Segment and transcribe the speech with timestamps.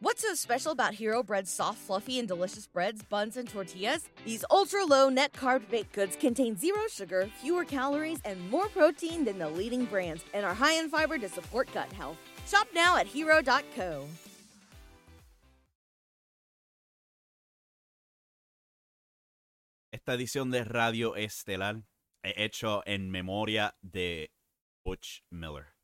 [0.00, 4.08] What's so special about Hero Bread's soft, fluffy, and delicious breads, buns, and tortillas?
[4.24, 9.24] These ultra low net carb baked goods contain zero sugar, fewer calories, and more protein
[9.24, 12.16] than the leading brands, and are high in fiber to support gut health.
[12.46, 14.06] Shop now at hero.co.
[19.92, 21.82] Esta edición de Radio Estelar
[22.22, 24.30] he hecho en memoria de
[24.84, 25.77] Butch Miller.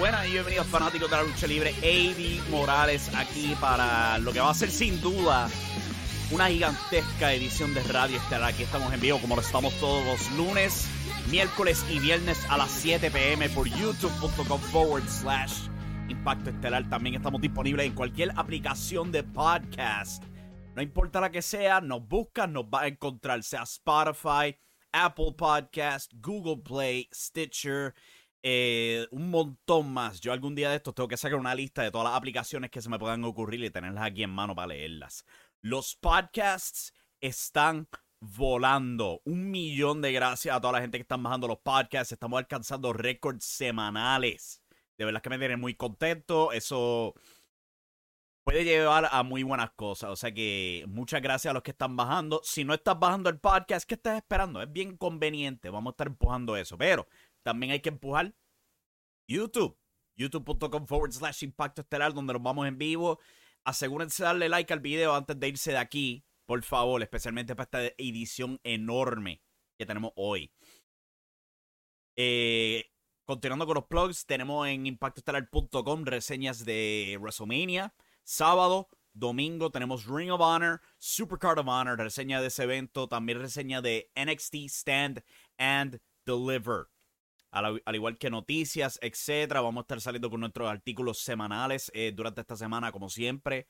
[0.00, 1.74] Buenas y bienvenidos fanáticos de la lucha libre.
[1.82, 5.46] AB Morales aquí para lo que va a ser sin duda
[6.30, 8.48] una gigantesca edición de Radio Estelar.
[8.48, 10.88] Aquí estamos en vivo como lo estamos todos los lunes,
[11.30, 15.68] miércoles y viernes a las 7 pm por youtube.com forward slash
[16.08, 16.88] Impacto Estelar.
[16.88, 20.24] También estamos disponibles en cualquier aplicación de podcast.
[20.74, 24.56] No importa la que sea, nos buscan, nos va a encontrar, sea Spotify,
[24.92, 27.94] Apple Podcast, Google Play, Stitcher
[28.42, 30.20] eh, un montón más.
[30.20, 32.80] Yo algún día de estos tengo que sacar una lista de todas las aplicaciones que
[32.80, 35.24] se me puedan ocurrir y tenerlas aquí en mano para leerlas.
[35.60, 37.88] Los podcasts están
[38.20, 39.20] volando.
[39.24, 42.12] Un millón de gracias a toda la gente que están bajando los podcasts.
[42.12, 44.62] Estamos alcanzando récords semanales.
[44.96, 46.52] De verdad que me tiene muy contento.
[46.52, 47.14] Eso
[48.44, 50.10] puede llevar a muy buenas cosas.
[50.10, 52.40] O sea que muchas gracias a los que están bajando.
[52.44, 54.62] Si no estás bajando el podcast, ¿qué estás esperando?
[54.62, 55.70] Es bien conveniente.
[55.70, 56.76] Vamos a estar empujando eso.
[56.76, 57.06] Pero
[57.42, 58.34] también hay que empujar
[59.26, 59.78] YouTube.
[60.16, 63.18] YouTube.com forward slash impacto estelar, donde nos vamos en vivo.
[63.64, 67.64] Asegúrense de darle like al video antes de irse de aquí, por favor, especialmente para
[67.64, 69.42] esta edición enorme
[69.78, 70.52] que tenemos hoy.
[72.16, 72.90] Eh,
[73.24, 77.94] continuando con los plugs, tenemos en impactoestelar.com reseñas de WrestleMania.
[78.24, 83.08] Sábado, domingo tenemos Ring of Honor, Supercard of Honor, reseña de ese evento.
[83.08, 85.22] También reseña de NXT Stand
[85.56, 86.88] and Deliver
[87.50, 89.60] al, igual que noticias, etcétera.
[89.60, 93.66] Vamos a estar saliendo con nuestros artículos semanales eh, durante esta semana, como siempre.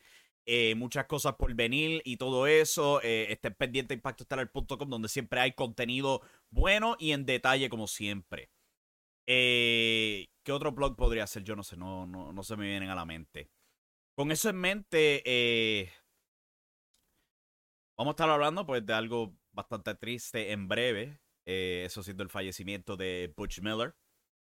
[0.46, 3.00] Eh, muchas cosas por venir y todo eso.
[3.02, 8.50] Eh, estén pendiente a impactoestelar.com, donde siempre hay contenido bueno y en detalle, como siempre.
[9.26, 11.44] Eh, ¿Qué otro blog podría ser?
[11.44, 13.50] Yo no sé, no, no, no se me vienen a la mente.
[14.14, 15.92] Con eso en mente,
[17.96, 21.20] vamos a estar hablando pues de algo bastante triste en breve.
[21.46, 23.94] Eh, eso siendo el fallecimiento de Butch Miller.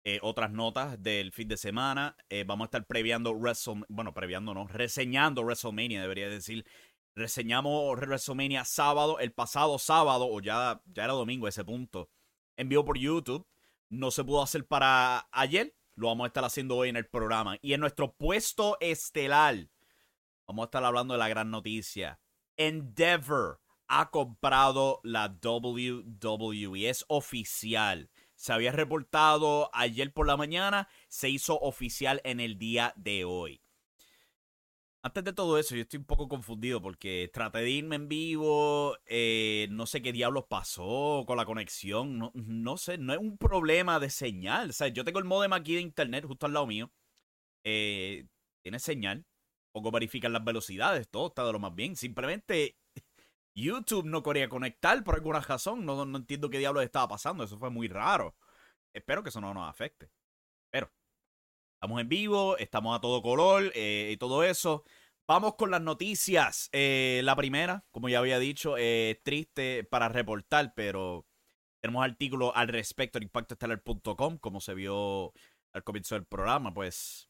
[0.04, 2.18] Eh, otras notas del fin de semana.
[2.30, 6.66] Eh, vamos a estar previando WrestleMania, bueno, previando no, reseñando WrestleMania, debería decir.
[7.14, 12.10] Reseñamos WrestleMania sábado, el pasado sábado, o ya, ya era domingo ese punto,
[12.56, 13.46] en vivo por YouTube.
[13.90, 17.58] No se pudo hacer para ayer, lo vamos a estar haciendo hoy en el programa.
[17.62, 19.68] Y en nuestro puesto estelar,
[20.48, 22.20] vamos a estar hablando de la gran noticia.
[22.56, 23.60] Endeavor
[23.92, 26.90] ha comprado la WWE.
[26.90, 28.10] Es oficial.
[28.36, 33.62] Se había reportado ayer por la mañana, se hizo oficial en el día de hoy.
[35.04, 38.96] Antes de todo eso, yo estoy un poco confundido porque traté de irme en vivo,
[39.08, 43.38] eh, no sé qué diablos pasó con la conexión, no, no, sé, no es un
[43.38, 44.70] problema de señal.
[44.70, 46.92] O sea, yo tengo el modem aquí de internet justo al lado mío,
[47.64, 48.26] eh,
[48.62, 49.26] tiene señal,
[49.72, 51.96] poco verifican las velocidades, todo está de lo más bien.
[51.96, 52.78] Simplemente
[53.56, 55.86] YouTube no quería conectar por alguna razón.
[55.86, 57.44] No, no entiendo qué diablos estaba pasando.
[57.44, 58.36] Eso fue muy raro.
[58.94, 60.10] Espero que eso no nos afecte.
[60.70, 60.92] Pero
[61.76, 64.84] estamos en vivo, estamos a todo color eh, y todo eso.
[65.28, 66.70] Vamos con las noticias.
[66.72, 71.26] Eh, la primera, como ya había dicho, es triste para reportar, pero
[71.82, 75.34] tenemos artículos al respecto en impactoestelar.com, como se vio
[75.74, 77.30] al comienzo del programa, pues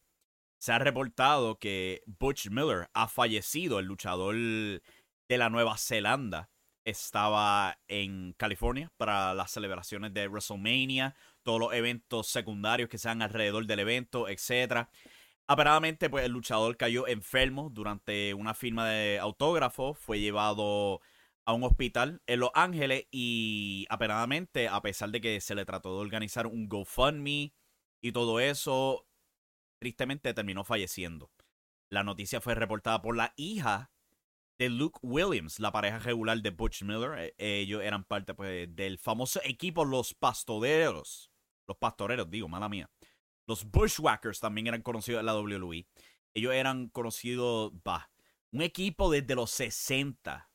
[0.60, 4.36] se ha reportado que Butch Miller ha fallecido, el luchador
[5.32, 6.50] de la Nueva Zelanda
[6.84, 13.66] estaba en California para las celebraciones de WrestleMania, todos los eventos secundarios que sean alrededor
[13.66, 14.90] del evento, etc.
[15.48, 21.00] Aparentemente, pues el luchador cayó enfermo durante una firma de autógrafo, fue llevado
[21.46, 25.96] a un hospital en Los Ángeles y apenadamente, a pesar de que se le trató
[25.96, 27.54] de organizar un GoFundMe
[28.02, 29.08] y todo eso,
[29.80, 31.32] tristemente terminó falleciendo.
[31.90, 33.92] La noticia fue reportada por la hija
[34.58, 37.34] de Luke Williams, la pareja regular de Butch Miller.
[37.38, 41.32] Eh, ellos eran parte pues, del famoso equipo Los Pastoreros.
[41.68, 42.90] Los Pastoreros, digo, mala mía.
[43.48, 45.88] Los Bushwhackers también eran conocidos en la WWE.
[46.34, 48.10] Ellos eran conocidos, bah,
[48.52, 50.50] un equipo desde los 60,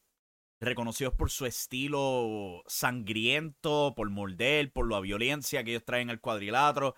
[0.60, 6.94] reconocidos por su estilo sangriento, por morder, por la violencia que ellos traen al cuadrilátero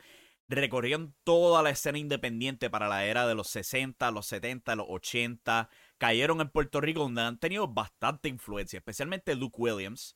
[0.49, 5.69] recorrieron toda la escena independiente para la era de los 60, los 70, los 80.
[5.99, 10.15] Cayeron en Puerto Rico donde han tenido bastante influencia, especialmente Luke Williams,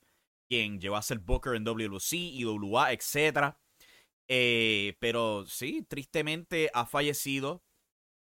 [0.49, 3.55] quien llegó a ser Booker en WC, IWA, etc.
[4.27, 7.63] Eh, pero sí, tristemente ha fallecido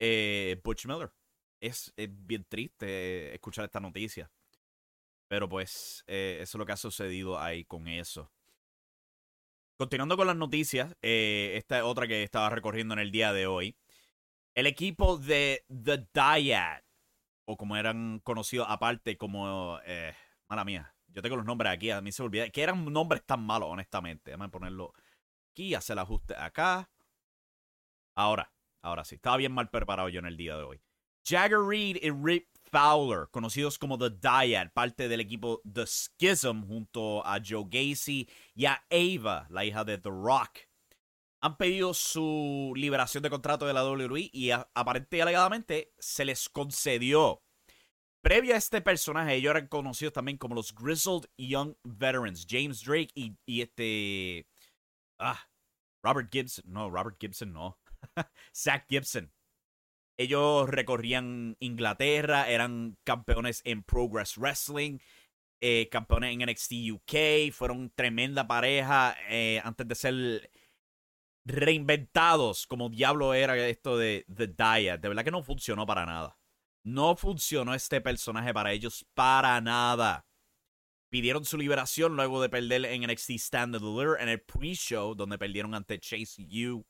[0.01, 1.13] eh, Butch Miller.
[1.61, 4.31] Es, bien triste escuchar esta noticia.
[5.29, 8.31] Pero pues eh, eso es lo que ha sucedido ahí con eso.
[9.79, 13.47] Continuando con las noticias, eh, esta es otra que estaba recorriendo en el día de
[13.47, 13.77] hoy.
[14.55, 16.83] El equipo de The Dyad,
[17.45, 19.79] o como eran conocidos aparte como...
[19.85, 20.15] Eh,
[20.49, 22.49] mala mía, yo tengo los nombres aquí, a mí se me olvida.
[22.51, 24.31] Que eran nombres tan malos, honestamente.
[24.31, 24.93] Déjame ponerlo
[25.51, 26.91] aquí, hacer el ajuste acá.
[28.15, 28.53] Ahora,
[28.83, 29.17] ahora sí.
[29.17, 30.83] Estaba bien mal preparado yo en el día de hoy.
[31.25, 37.25] Jagger Reed y Rip Fowler, conocidos como The Dyad, parte del equipo The Schism, junto
[37.25, 40.59] a Joe Gacy y a Ava, la hija de The Rock.
[41.43, 46.49] Han pedido su liberación de contrato de la WWE y aparentemente y alegadamente se les
[46.49, 47.43] concedió.
[48.23, 53.11] Previo a este personaje, ellos eran conocidos también como los Grizzled Young Veterans, James Drake
[53.15, 54.47] y, este...
[55.19, 55.49] Ah,
[56.05, 56.65] Robert Gibson.
[56.69, 57.81] No, Robert Gibson no.
[58.55, 59.33] Zach Gibson.
[60.17, 64.99] Ellos recorrían Inglaterra, eran campeones en Progress Wrestling,
[65.61, 70.51] eh, campeones en NXT UK, fueron tremenda pareja eh, antes de ser
[71.45, 74.99] reinventados como diablo era esto de The Dyad.
[75.01, 76.39] De verdad que no funcionó para nada.
[76.85, 80.27] No funcionó este personaje para ellos para nada.
[81.11, 85.75] Pidieron su liberación luego de perder en NXT Stand Deliver en el pre-show, donde perdieron
[85.75, 86.87] ante Chase U.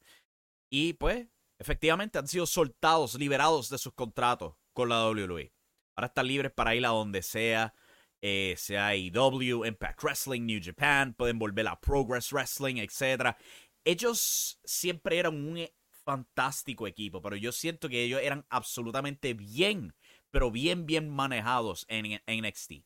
[0.71, 1.27] Y pues
[1.59, 5.53] efectivamente han sido soltados, liberados de sus contratos con la WWE.
[5.97, 7.75] Ahora están libres para ir a donde sea,
[8.23, 13.37] eh, sea IW, Impact Wrestling, New Japan, pueden volver a Progress Wrestling, etc.
[13.85, 15.75] Ellos siempre eran un e,
[16.05, 19.95] fantástico equipo, pero yo siento que ellos eran absolutamente bien,
[20.31, 22.85] pero bien, bien manejados en, en NXT.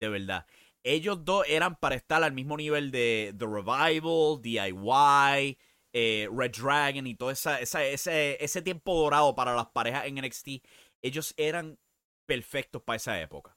[0.00, 0.46] De verdad.
[0.84, 5.58] Ellos dos eran para estar al mismo nivel de The Revival, DIY,
[5.92, 10.64] eh, Red Dragon y todo esa, ese, ese tiempo dorado para las parejas en NXT,
[11.02, 11.78] ellos eran
[12.26, 13.56] perfectos para esa época.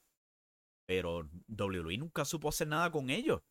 [0.86, 3.42] Pero WWE nunca supo hacer nada con ellos.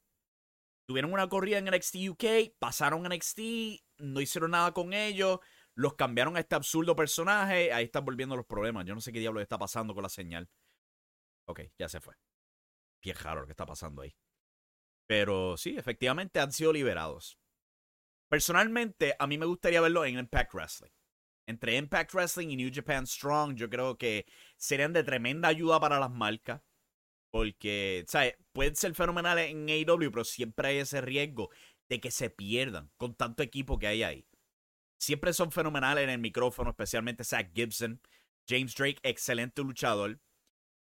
[0.88, 3.40] Tuvieron una corrida en NXT UK, pasaron NXT,
[4.00, 5.40] no hicieron nada con ellos,
[5.74, 8.86] los cambiaron a este absurdo personaje, ahí están volviendo los problemas.
[8.86, 10.50] Yo no sé qué diablo está pasando con la señal.
[11.48, 12.16] Ok, ya se fue.
[13.04, 14.16] Bien raro lo que está pasando ahí.
[15.08, 17.40] Pero sí, efectivamente han sido liberados.
[18.30, 20.92] Personalmente, a mí me gustaría verlo en Impact Wrestling.
[21.48, 24.26] Entre Impact Wrestling y New Japan Strong, yo creo que
[24.58, 26.62] serían de tremenda ayuda para las marcas.
[27.36, 28.36] Porque, ¿sabes?
[28.54, 31.50] Pueden ser fenomenales en AEW, pero siempre hay ese riesgo
[31.90, 34.26] de que se pierdan con tanto equipo que hay ahí.
[34.98, 38.00] Siempre son fenomenales en el micrófono, especialmente Zach Gibson.
[38.48, 40.22] James Drake, excelente luchador.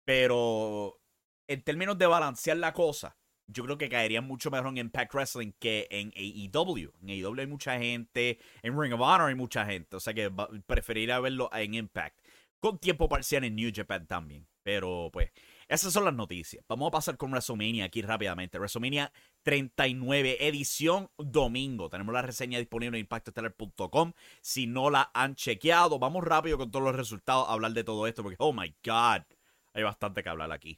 [0.03, 0.99] Pero
[1.47, 3.15] en términos de balancear la cosa,
[3.47, 6.91] yo creo que caería mucho mejor en Impact Wrestling que en AEW.
[7.01, 10.29] En AEW hay mucha gente, en Ring of Honor hay mucha gente, o sea que
[10.65, 12.19] preferiría verlo en Impact.
[12.59, 14.45] Con tiempo parcial en New Japan también.
[14.63, 15.31] Pero pues,
[15.71, 16.65] esas son las noticias.
[16.67, 18.59] Vamos a pasar con WrestleMania aquí rápidamente.
[18.59, 19.13] WrestleMania
[19.43, 21.89] 39, edición domingo.
[21.89, 24.11] Tenemos la reseña disponible en impactostellar.com.
[24.41, 28.05] Si no la han chequeado, vamos rápido con todos los resultados a hablar de todo
[28.05, 29.21] esto porque, oh my god,
[29.73, 30.77] hay bastante que hablar aquí.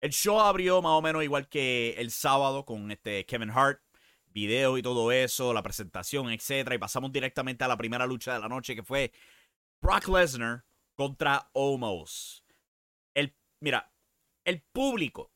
[0.00, 3.80] El show abrió más o menos igual que el sábado con este Kevin Hart,
[4.28, 8.38] video y todo eso, la presentación, etcétera, y pasamos directamente a la primera lucha de
[8.38, 9.10] la noche que fue
[9.80, 12.45] Brock Lesnar contra Omos.
[13.60, 13.92] Mira,
[14.44, 15.32] el público,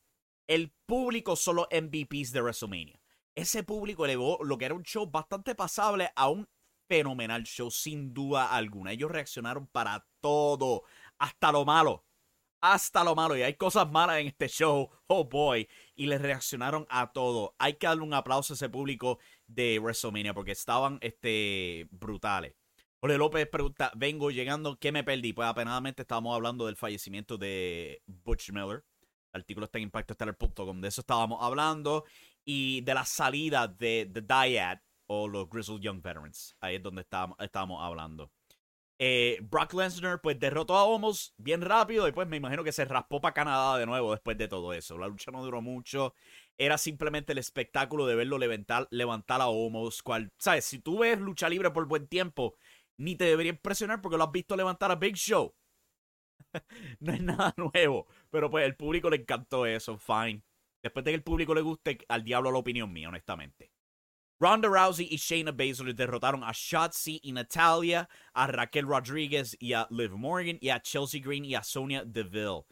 [0.47, 3.01] el público son los MVPs de WrestleMania.
[3.35, 6.47] Ese público elevó lo que era un show bastante pasable a un
[6.87, 8.91] fenomenal show sin duda alguna.
[8.91, 10.83] Ellos reaccionaron para todo,
[11.17, 12.05] hasta lo malo
[12.61, 13.35] hasta lo malo.
[13.35, 14.89] Y hay cosas malas en este show.
[15.07, 15.67] Oh boy.
[15.95, 17.55] Y le reaccionaron a todo.
[17.57, 22.53] Hay que darle un aplauso a ese público de WrestleMania porque estaban este, brutales.
[23.01, 25.33] Jorge López pregunta, vengo llegando, ¿qué me perdí?
[25.33, 28.85] Pues apenadamente estábamos hablando del fallecimiento de Butch Miller.
[29.33, 30.81] El artículo está en impactostellar.com.
[30.81, 32.05] De eso estábamos hablando.
[32.45, 36.55] Y de la salida de The Dyad o los Grizzled Young Veterans.
[36.59, 38.31] Ahí es donde estábamos, estábamos hablando.
[38.99, 42.85] Eh, Brock Lesnar pues derrotó a Homos bien rápido y pues me imagino que se
[42.85, 44.99] raspó para Canadá de nuevo después de todo eso.
[44.99, 46.13] La lucha no duró mucho.
[46.55, 50.03] Era simplemente el espectáculo de verlo levantar, levantar a Homos.
[50.03, 50.65] Cual, ¿Sabes?
[50.65, 52.57] Si tú ves lucha libre por buen tiempo,
[53.01, 55.53] ni te debería impresionar porque lo has visto levantar a Big Show.
[56.99, 58.07] no es nada nuevo.
[58.29, 59.97] Pero pues el público le encantó eso.
[59.97, 60.43] Fine.
[60.83, 63.71] Después de que el público le guste, al diablo la opinión mía, honestamente.
[64.39, 69.87] Ronda Rousey y Shayna Baszler derrotaron a Shotzi y Natalia, a Raquel Rodríguez y a
[69.91, 72.65] Liv Morgan, y a Chelsea Green y a Sonia Deville.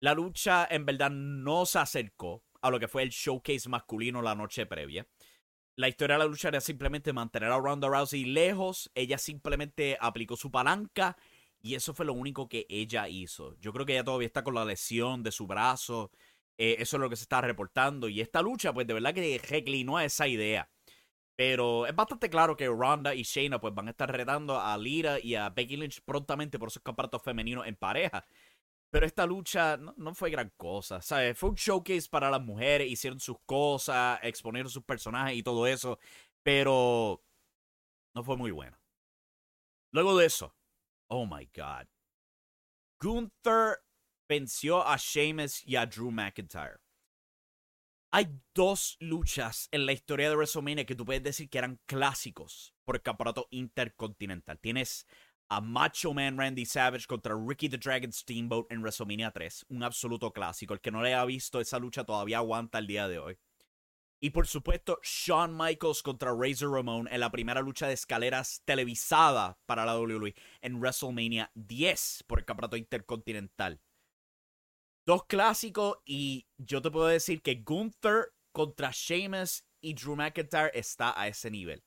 [0.00, 4.34] La lucha en verdad no se acercó a lo que fue el showcase masculino la
[4.34, 5.06] noche previa.
[5.76, 8.90] La historia de la lucha era simplemente mantener a Ronda Rousey lejos.
[8.94, 11.16] Ella simplemente aplicó su palanca
[11.62, 13.56] y eso fue lo único que ella hizo.
[13.60, 16.10] Yo creo que ella todavía está con la lesión de su brazo.
[16.58, 18.08] Eh, eso es lo que se está reportando.
[18.08, 20.70] Y esta lucha, pues de verdad que reclinó a esa idea.
[21.36, 25.18] Pero es bastante claro que Ronda y Shayna pues van a estar retando a Lira
[25.18, 28.26] y a Becky Lynch prontamente por sus campeonatos femeninos en pareja.
[28.90, 31.38] Pero esta lucha no, fue gran cosa, ¿sabes?
[31.38, 35.98] Fue un showcase para las mujeres, hicieron sus cosas, exponieron sus personajes y todo eso,
[36.42, 37.22] pero
[38.14, 38.76] no fue muy bueno.
[39.92, 40.56] Luego de eso,
[41.08, 41.86] oh my god.
[43.00, 43.78] Gunther
[44.28, 46.80] venció a Sheamus y a Drew McIntyre.
[48.12, 52.74] Hay dos luchas en la historia de WrestleMania que tú puedes decir que eran clásicos
[52.84, 54.58] por el campeonato intercontinental.
[54.58, 55.06] Tienes
[55.50, 60.32] a Macho Man Randy Savage contra Ricky the Dragon Steamboat en WrestleMania 3, un absoluto
[60.32, 60.74] clásico.
[60.74, 63.38] El que no le haya visto esa lucha todavía aguanta el día de hoy.
[64.22, 69.58] Y por supuesto, Shawn Michaels contra Razor Ramon en la primera lucha de escaleras televisada
[69.66, 73.80] para la WWE en WrestleMania 10 por el campeonato intercontinental.
[75.06, 81.18] Dos clásicos y yo te puedo decir que Gunther contra Sheamus y Drew McIntyre está
[81.18, 81.82] a ese nivel.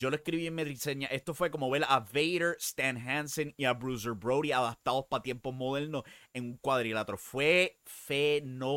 [0.00, 1.08] Yo lo escribí en mi reseña.
[1.08, 5.52] Esto fue como ver a Vader, Stan Hansen y a Bruiser Brody adaptados para tiempos
[5.52, 7.18] modernos en un cuadrilátero.
[7.18, 8.76] Fue fenomenal.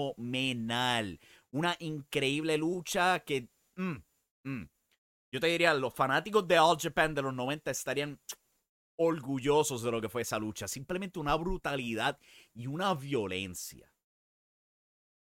[1.51, 3.49] Una increíble lucha que.
[3.75, 3.97] Mm,
[4.43, 4.69] mm.
[5.31, 8.19] Yo te diría, los fanáticos de All Japan de los 90 estarían
[8.97, 10.67] orgullosos de lo que fue esa lucha.
[10.67, 12.19] Simplemente una brutalidad
[12.53, 13.93] y una violencia.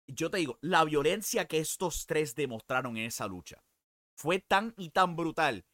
[0.07, 3.61] Yo te digo, la violencia que estos tres demostraron en esa lucha
[4.15, 5.65] fue tan y tan brutal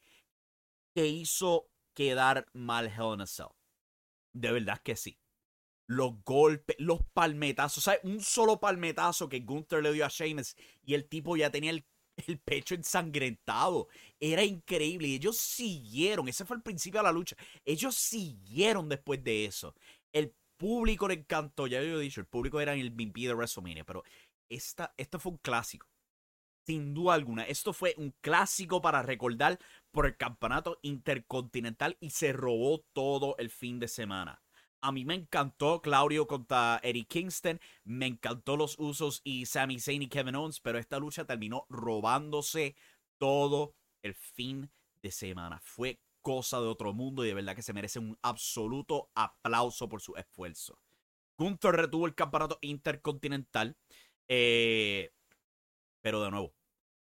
[0.95, 3.53] que hizo quedar mal Hell in a Cell.
[4.33, 5.19] De verdad que sí.
[5.87, 7.83] Los golpes, los palmetazos.
[7.83, 11.71] Sea, un solo palmetazo que Gunther le dio a Sheamus y el tipo ya tenía
[11.71, 11.85] el
[12.39, 13.87] pecho ensangrentado.
[14.19, 15.09] Era increíble.
[15.09, 16.27] Y ellos siguieron.
[16.27, 17.35] Ese fue el principio de la lucha.
[17.65, 19.75] Ellos siguieron después de eso.
[20.13, 21.67] El público le encantó.
[21.67, 23.83] Ya yo he dicho, el público era el MVP de WrestleMania.
[23.83, 24.03] Pero
[24.49, 25.87] esta, esto fue un clásico.
[26.65, 27.43] Sin duda alguna.
[27.43, 29.59] Esto fue un clásico para recordar
[29.91, 34.41] por el campeonato intercontinental y se robó todo el fin de semana.
[34.81, 37.59] A mí me encantó Claudio contra Eddie Kingston.
[37.83, 40.59] Me encantó los usos y Sami Zayn y Kevin Owens.
[40.59, 42.75] Pero esta lucha terminó robándose
[43.17, 45.59] todo el fin de semana.
[45.63, 50.01] Fue cosa de otro mundo y de verdad que se merece un absoluto aplauso por
[50.01, 50.79] su esfuerzo.
[51.37, 53.75] Gunther retuvo el campeonato intercontinental.
[54.27, 55.11] Eh,
[56.05, 56.53] pero de nuevo,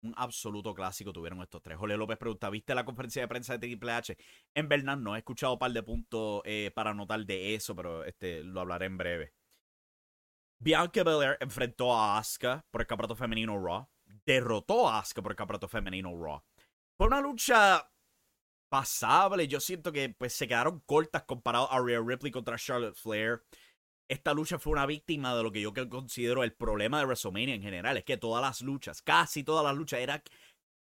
[0.03, 1.77] un absoluto clásico tuvieron estos tres.
[1.77, 4.17] Jorge López pregunta, ¿viste la conferencia de prensa de Triple H?
[4.55, 8.03] En verdad no, he escuchado un par de puntos eh, para anotar de eso, pero
[8.05, 9.35] este, lo hablaré en breve.
[10.59, 13.87] Bianca Belair enfrentó a Asuka por el campeonato femenino Raw.
[14.25, 16.43] Derrotó a Asuka por el campeonato femenino Raw.
[16.97, 17.87] Fue una lucha
[18.71, 19.49] pasable.
[19.49, 23.43] Yo siento que pues, se quedaron cortas comparado a Rhea Ripley contra Charlotte Flair
[24.09, 27.63] esta lucha fue una víctima de lo que yo considero el problema de WrestleMania en
[27.63, 27.97] general.
[27.97, 30.23] Es que todas las luchas, casi todas las luchas eran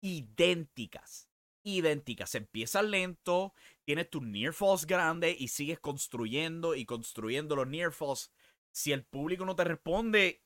[0.01, 1.29] idénticas.
[1.63, 2.35] Idénticas.
[2.35, 3.53] Empiezas lento,
[3.85, 8.31] tienes tu near falls grande y sigues construyendo y construyendo los near falls.
[8.71, 10.41] Si el público no te responde,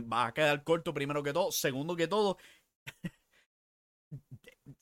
[0.00, 1.52] va a quedar corto primero que todo.
[1.52, 2.38] Segundo que todo,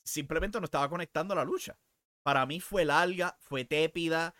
[0.03, 1.77] simplemente no estaba conectando la lucha.
[2.23, 4.33] Para mí fue larga, fue tépida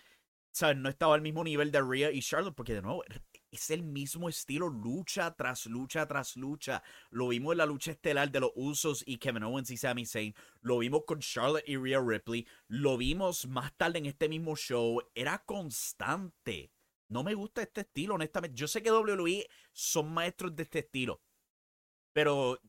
[0.56, 0.78] ¿sabes?
[0.78, 3.04] No estaba al mismo nivel de Rhea y Charlotte, porque de nuevo
[3.52, 6.82] es el mismo estilo, lucha tras lucha tras lucha.
[7.10, 10.34] Lo vimos en la lucha estelar de los Usos y Kevin Owens y Sami Zayn.
[10.62, 12.48] Lo vimos con Charlotte y Rhea Ripley.
[12.68, 15.02] Lo vimos más tarde en este mismo show.
[15.14, 16.72] Era constante.
[17.10, 18.56] No me gusta este estilo, honestamente.
[18.56, 21.22] Yo sé que WWE son maestros de este estilo.
[22.14, 22.62] Pero,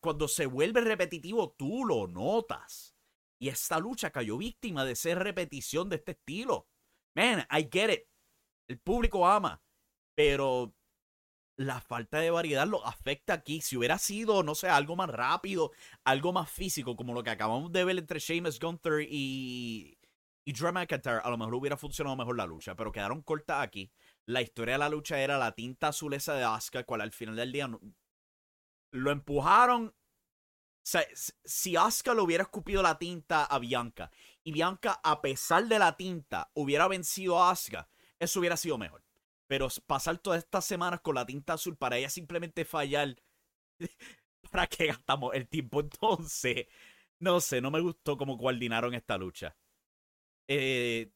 [0.00, 2.96] cuando se vuelve repetitivo, tú lo notas.
[3.38, 6.66] Y esta lucha cayó víctima de ser repetición de este estilo.
[7.14, 8.08] Man, I get it.
[8.68, 9.62] El público ama.
[10.16, 10.74] Pero
[11.56, 13.60] la falta de variedad lo afecta aquí.
[13.60, 15.72] Si hubiera sido, no sé, algo más rápido,
[16.04, 19.98] algo más físico, como lo que acabamos de ver entre Sheamus Gunther y,
[20.44, 23.90] y Drew McIntyre, a lo mejor hubiera funcionado mejor la lucha, pero quedaron cortas aquí.
[24.26, 27.36] La historia de la lucha era la tinta azul esa de Asuka, cual al final
[27.36, 27.70] del día
[28.92, 29.94] lo empujaron.
[30.84, 34.10] Si Asuka le hubiera escupido la tinta a Bianca
[34.42, 37.88] y Bianca, a pesar de la tinta, hubiera vencido a Asuka,
[38.18, 39.02] eso hubiera sido mejor.
[39.46, 43.16] Pero pasar todas estas semanas con la tinta azul para ella simplemente fallar.
[44.50, 46.66] ¿Para qué gastamos el tiempo entonces?
[47.18, 49.56] No sé, no me gustó cómo coordinaron esta lucha.
[50.46, 51.10] Eh,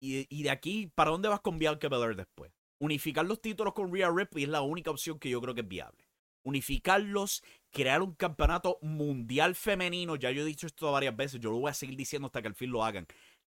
[0.00, 2.52] y, de aquí, ¿para dónde vas con Bianca Belair después?
[2.80, 5.68] Unificar los títulos con Rhea Ripley es la única opción que yo creo que es
[5.68, 6.04] viable.
[6.42, 10.16] Unificarlos, crear un campeonato mundial femenino.
[10.16, 12.48] Ya yo he dicho esto varias veces, yo lo voy a seguir diciendo hasta que
[12.48, 13.06] al fin lo hagan.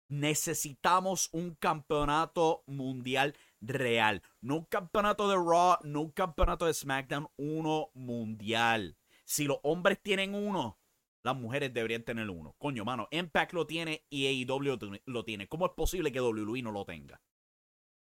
[0.08, 4.22] Necesitamos un campeonato mundial real.
[4.40, 8.96] No un campeonato de Raw, no un campeonato de SmackDown, uno mundial.
[9.24, 10.78] Si los hombres tienen uno,
[11.22, 12.54] las mujeres deberían tener uno.
[12.58, 15.48] Coño, mano, Impact lo tiene y AEW lo tiene.
[15.48, 17.20] ¿Cómo es posible que WWE no lo tenga?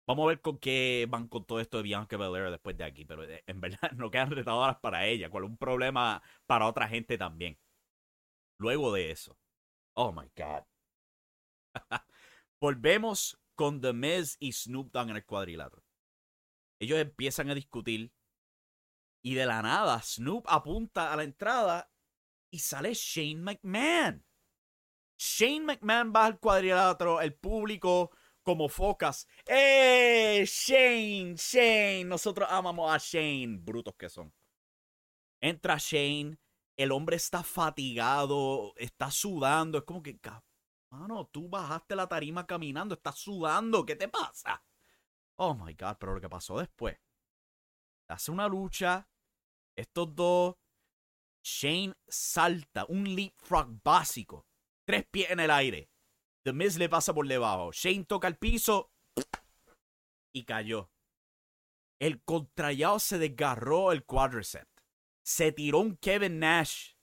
[0.05, 3.05] Vamos a ver con qué van con todo esto de Bianca Belair después de aquí.
[3.05, 5.29] Pero eh, en verdad no quedan retadoras para ella.
[5.29, 7.57] Cuál es un problema para otra gente también.
[8.59, 9.37] Luego de eso.
[9.93, 10.63] Oh my God.
[12.59, 15.83] Volvemos con The Miz y Snoop Dogg en el cuadrilátero.
[16.79, 18.11] Ellos empiezan a discutir.
[19.25, 21.89] Y de la nada, Snoop apunta a la entrada
[22.51, 24.25] y sale Shane McMahon.
[25.17, 28.11] Shane McMahon va al cuadrilátero, el público
[28.43, 29.27] como focas.
[29.45, 30.43] ¡Eh!
[30.45, 32.05] Shane, Shane.
[32.05, 33.57] Nosotros amamos a Shane.
[33.59, 34.33] Brutos que son.
[35.41, 36.37] Entra Shane.
[36.77, 38.73] El hombre está fatigado.
[38.77, 39.79] Está sudando.
[39.79, 40.19] Es como que,
[40.89, 42.95] mano, tú bajaste la tarima caminando.
[42.95, 43.85] Estás sudando.
[43.85, 44.63] ¿Qué te pasa?
[45.37, 45.97] Oh my God.
[45.99, 46.97] Pero lo que pasó después.
[48.07, 49.07] Hace una lucha.
[49.75, 50.55] Estos dos
[51.43, 54.47] Shane salta, un leapfrog básico,
[54.85, 55.89] tres pies en el aire.
[56.43, 57.71] The Miz le pasa por debajo.
[57.71, 58.91] Shane toca el piso
[60.33, 60.89] y cayó.
[61.99, 64.67] El contrallado se desgarró el quadriceps.
[65.25, 66.95] Se tiró un Kevin Nash.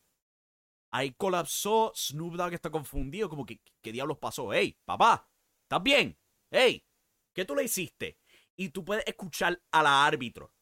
[0.92, 1.92] Ahí colapsó.
[1.94, 3.30] Snoop Dogg está confundido.
[3.30, 4.52] Como que, ¿qué diablos pasó?
[4.52, 5.26] Hey, papá,
[5.62, 6.18] ¿estás bien?
[6.50, 6.84] Hey,
[7.32, 8.18] ¿qué tú le hiciste?
[8.56, 10.52] Y tú puedes escuchar a la árbitro.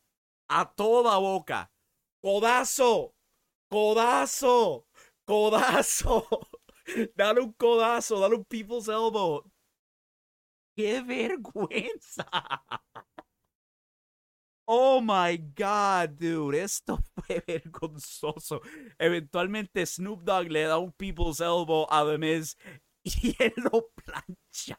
[0.48, 1.72] A toda boca.
[2.20, 3.16] Codazo.
[3.68, 4.86] Codazo.
[5.24, 6.47] Codazo.
[7.16, 8.18] Dale un codazo.
[8.20, 9.44] Dale un people's elbow.
[10.76, 12.28] ¡Qué vergüenza!
[14.70, 16.62] Oh my God, dude.
[16.62, 18.60] Esto fue vergonzoso.
[18.98, 22.56] Eventualmente Snoop Dogg le da un people's elbow a The Miz
[23.02, 24.78] y él lo plancha.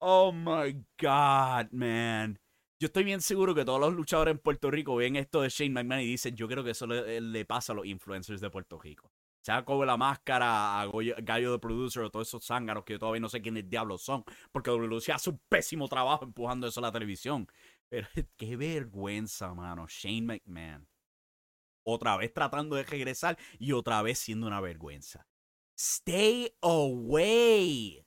[0.00, 2.38] Oh my God, man.
[2.80, 5.70] Yo estoy bien seguro que todos los luchadores en Puerto Rico ven esto de Shane
[5.70, 9.10] McMahon y dicen, yo creo que eso le, pasa a los influencers de Puerto Rico.
[9.48, 10.86] Sea como la máscara, a
[11.22, 14.22] Gallo de Producer o todos esos zánganos que yo todavía no sé quiénes diablos son,
[14.52, 17.50] porque WWE hace un pésimo trabajo empujando eso a la televisión.
[17.88, 18.06] Pero
[18.36, 19.86] qué vergüenza, mano.
[19.88, 20.86] Shane McMahon.
[21.82, 25.26] Otra vez tratando de regresar y otra vez siendo una vergüenza.
[25.74, 28.04] Stay away.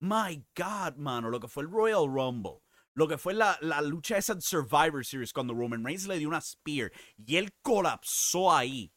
[0.00, 2.62] My God, mano, lo que fue el Royal Rumble
[2.94, 6.40] lo que fue la, la lucha esa Survivor Series cuando Roman Reigns le dio una
[6.40, 8.92] spear y él colapsó ahí.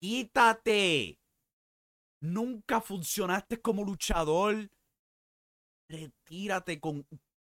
[0.00, 1.18] Quítate.
[2.20, 4.70] Nunca funcionaste como luchador.
[5.88, 7.06] Retírate con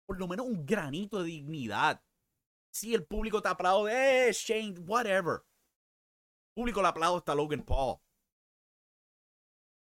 [0.07, 2.03] por lo menos un granito de dignidad.
[2.73, 5.45] Si el público te aplaude, eh, Shane, whatever.
[6.49, 7.99] El público le aplaude hasta Logan Paul.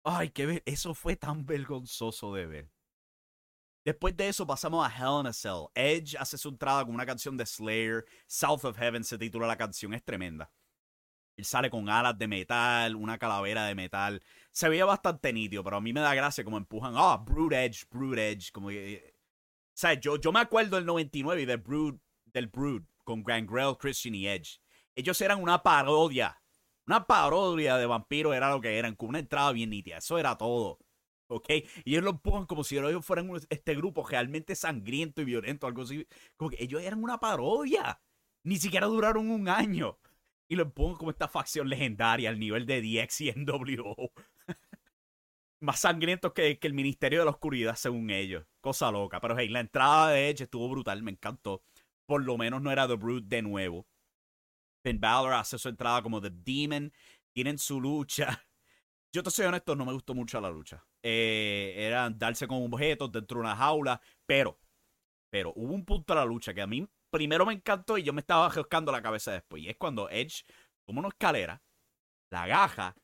[0.03, 0.63] Ay, qué ver.
[0.65, 2.71] Eso fue tan vergonzoso de ver.
[3.85, 5.67] Después de eso pasamos a Hell in a Cell.
[5.73, 8.05] Edge hace su entrada con una canción de Slayer.
[8.27, 10.51] South of Heaven se titula la canción, es tremenda.
[11.39, 14.21] Él sale con alas de metal, una calavera de metal.
[14.51, 16.93] Se veía bastante nítido, pero a mí me da gracia como empujan.
[16.97, 18.51] Ah, Brood Edge, Brood Edge.
[18.51, 22.83] Como que, o sea, yo, yo me acuerdo del 99 y del Brood, del Brood
[23.05, 24.59] con Christian y Edge.
[24.95, 26.41] Ellos eran una parodia.
[26.85, 29.99] Una parodia de vampiros era lo que eran, con una entrada bien nítida.
[29.99, 30.77] Eso era todo.
[31.27, 31.49] ¿ok?
[31.85, 35.83] Y ellos lo empujan como si ellos fueran este grupo realmente sangriento y violento, algo
[35.83, 36.05] así.
[36.35, 38.01] Como que ellos eran una parodia.
[38.43, 39.97] Ni siquiera duraron un año.
[40.49, 44.11] Y lo empujan como esta facción legendaria al nivel de DX y NWO.
[45.61, 48.45] Más sangrientos que, que, el Ministerio de la Oscuridad, según ellos.
[48.59, 49.21] Cosa loca.
[49.21, 51.61] Pero hey, la entrada de Edge estuvo brutal, me encantó.
[52.07, 53.85] Por lo menos no era The Brute de nuevo.
[54.83, 56.91] Finn Balor hace su entrada como The Demon.
[57.31, 58.43] Tienen su lucha.
[59.13, 60.83] Yo te soy honesto, no me gustó mucho la lucha.
[61.03, 64.59] Eh, era darse con objetos dentro de una jaula, pero,
[65.29, 68.13] pero hubo un punto de la lucha que a mí primero me encantó y yo
[68.13, 69.63] me estaba buscando la cabeza después.
[69.63, 70.43] Y es cuando Edge
[70.85, 71.61] toma una escalera,
[72.31, 72.95] la agaja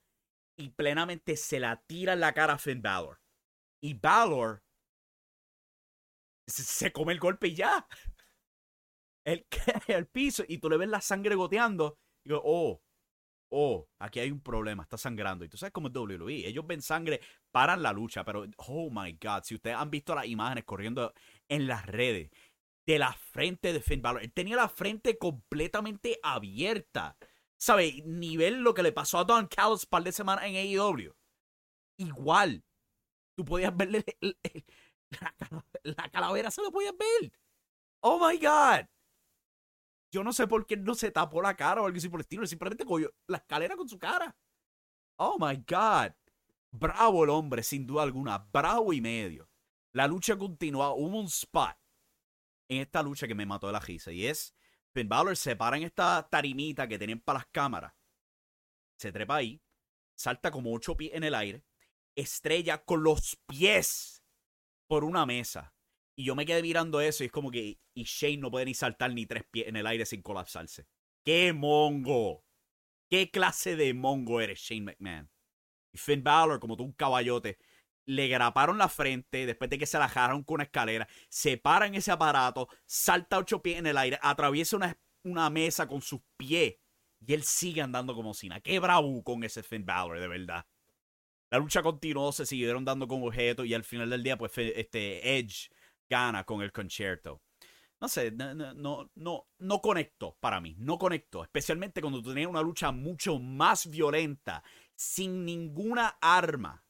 [0.57, 3.19] y plenamente se la tira en la cara a Finn Balor.
[3.81, 4.63] Y Balor
[6.47, 7.87] se, come el golpe y ya.
[9.49, 11.97] Cae al piso y tú le ves la sangre goteando.
[12.23, 12.81] Y digo, oh,
[13.51, 15.45] oh, aquí hay un problema, está sangrando.
[15.45, 16.47] Y tú sabes cómo es WWE.
[16.47, 20.27] Ellos ven sangre, paran la lucha, pero, oh my God, si ustedes han visto las
[20.27, 21.13] imágenes corriendo
[21.49, 22.29] en las redes
[22.85, 27.17] de la frente de Finn Balor, él tenía la frente completamente abierta.
[27.57, 28.03] ¿Sabe?
[28.05, 31.15] Nivel lo que le pasó a Don Callis par de semanas en AEW.
[31.97, 32.63] Igual.
[33.35, 34.05] Tú podías verle
[35.83, 37.31] la, calavera, se lo podías ver.
[38.01, 38.85] Oh my God.
[40.11, 42.25] Yo no sé por qué no se tapó la cara o algo así por el
[42.25, 42.45] estilo.
[42.45, 44.35] Simplemente cogió la escalera con su cara.
[45.17, 46.13] Oh my God.
[46.71, 48.37] Bravo el hombre, sin duda alguna.
[48.37, 49.49] Bravo y medio.
[49.93, 50.93] La lucha continúa.
[50.93, 51.75] Hubo un spot
[52.67, 54.12] en esta lucha que me mató de la risa.
[54.12, 54.56] Y es
[54.93, 57.93] Finn Balor se para en esta tarimita que tienen para las cámaras.
[58.97, 59.62] Se trepa ahí.
[60.15, 61.65] Salta como ocho pies en el aire.
[62.15, 64.23] Estrella con los pies
[64.88, 65.73] por una mesa.
[66.15, 67.80] Y yo me quedé mirando eso y es como que.
[67.93, 70.88] Y Shane no puede ni saltar ni tres pies en el aire sin colapsarse.
[71.23, 72.45] ¡Qué mongo!
[73.10, 75.30] ¿Qué clase de mongo eres, Shane McMahon?
[75.91, 77.58] Y Finn Balor, como tú, un caballote,
[78.05, 81.87] le graparon la frente después de que se la jaron con una escalera, se para
[81.87, 84.77] en ese aparato, salta ocho pies en el aire, atraviesa
[85.23, 86.75] una, mesa con sus pies
[87.25, 88.59] y él sigue andando como Sina.
[88.59, 90.65] Qué bravo con ese Finn Balor, de verdad.
[91.49, 95.37] La lucha continuó, se siguieron dando con objetos y al final del día, pues este
[95.37, 95.69] Edge
[96.07, 97.41] gana con el concierto.
[97.99, 102.61] No sé, no, no, no, no conecto para mí, no conecto, especialmente cuando tenías una
[102.61, 104.63] lucha mucho más violenta,
[104.95, 106.84] sin ninguna arma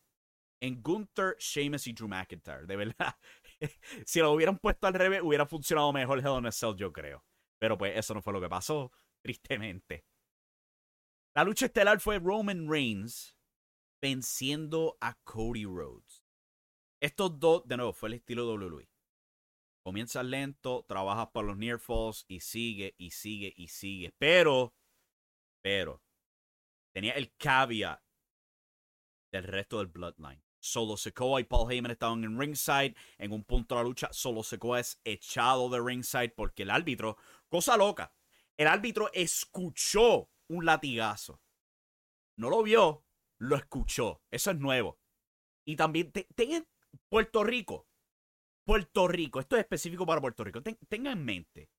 [0.66, 2.66] en Gunther, Sheamus y Drew McIntyre.
[2.66, 3.16] De verdad,
[4.06, 7.24] si lo hubieran puesto al revés, hubiera funcionado mejor Hell in a Cell, yo creo.
[7.60, 10.06] Pero pues eso no fue lo que pasó, tristemente.
[11.36, 13.38] La lucha estelar fue Roman Reigns
[14.02, 16.24] venciendo a Cody Rhodes.
[17.02, 18.90] Estos dos, de nuevo, fue el estilo WWE.
[19.84, 24.16] Comienza lento, trabajas para los near falls y sigue y sigue y sigue.
[24.18, 24.74] Pero,
[25.62, 26.02] pero,
[26.92, 28.02] tenía el caveat
[29.32, 30.45] del resto del Bloodline.
[30.66, 32.96] Solo Secoa y Paul Heyman estaban en ringside.
[33.20, 37.18] En un punto de la lucha, Solo Secoa es echado de ringside porque el árbitro,
[37.50, 38.12] cosa loca,
[38.58, 41.40] el árbitro escuchó un latigazo.
[42.38, 43.06] No lo vio,
[43.38, 44.24] lo escuchó.
[44.32, 45.00] Eso es nuevo.
[45.66, 46.68] Y también, ten,
[47.10, 47.88] Puerto Rico.
[48.66, 50.64] Puerto Rico, esto es específico para Puerto Rico.
[50.64, 51.70] tenga en mente,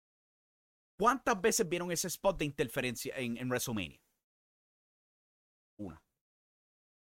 [0.97, 4.01] ¿cuántas veces vieron ese spot de interferencia en, en WrestleMania?
[5.79, 6.01] Una.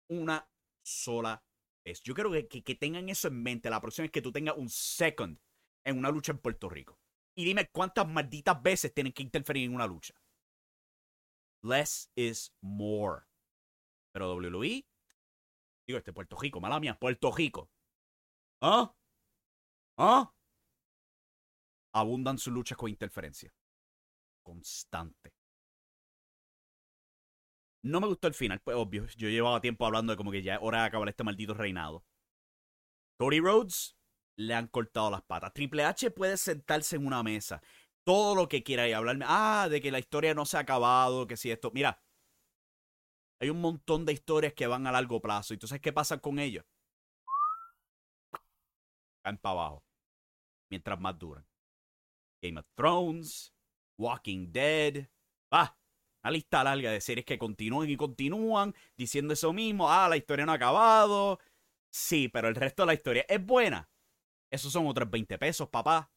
[0.09, 0.47] Una
[0.83, 1.43] sola
[1.83, 2.01] vez.
[2.01, 3.69] Yo quiero que, que, tengan eso en mente.
[3.69, 5.39] La próxima es que tú tengas un second
[5.83, 6.99] en una lucha en Puerto Rico.
[7.35, 10.13] Y dime cuántas malditas veces tienen que interferir en una lucha.
[11.63, 13.23] Less is more.
[14.11, 14.85] Pero WWE,
[15.87, 17.69] digo, este Puerto Rico, mala mía, Puerto Rico.
[18.61, 18.93] ¿Ah?
[19.97, 20.33] ¿Ah?
[21.93, 23.53] Abundan sus luchas con interferencia.
[24.43, 25.33] Constante.
[27.83, 29.07] No me gustó el final, pues obvio.
[29.17, 32.05] Yo llevaba tiempo hablando de como que ya es hora de acabar este maldito reinado.
[33.17, 33.95] Cody Rhodes
[34.35, 35.53] le han cortado las patas.
[35.53, 37.61] Triple H puede sentarse en una mesa.
[38.03, 39.25] Todo lo que quiera y hablarme.
[39.27, 41.71] Ah, de que la historia no se ha acabado, que si esto.
[41.71, 42.01] Mira,
[43.39, 45.53] hay un montón de historias que van a largo plazo.
[45.53, 46.65] ¿Y tú sabes qué pasa con ellos?
[49.23, 49.83] Caen para abajo.
[50.69, 51.45] Mientras más duran.
[52.41, 53.53] Game of Thrones,
[53.97, 55.07] Walking Dead.
[55.53, 55.77] Va.
[56.23, 59.89] Una lista larga de series que continúan y continúan diciendo eso mismo.
[59.91, 61.39] Ah, la historia no ha acabado.
[61.91, 63.89] Sí, pero el resto de la historia es buena.
[64.51, 66.11] Esos son otros 20 pesos, papá.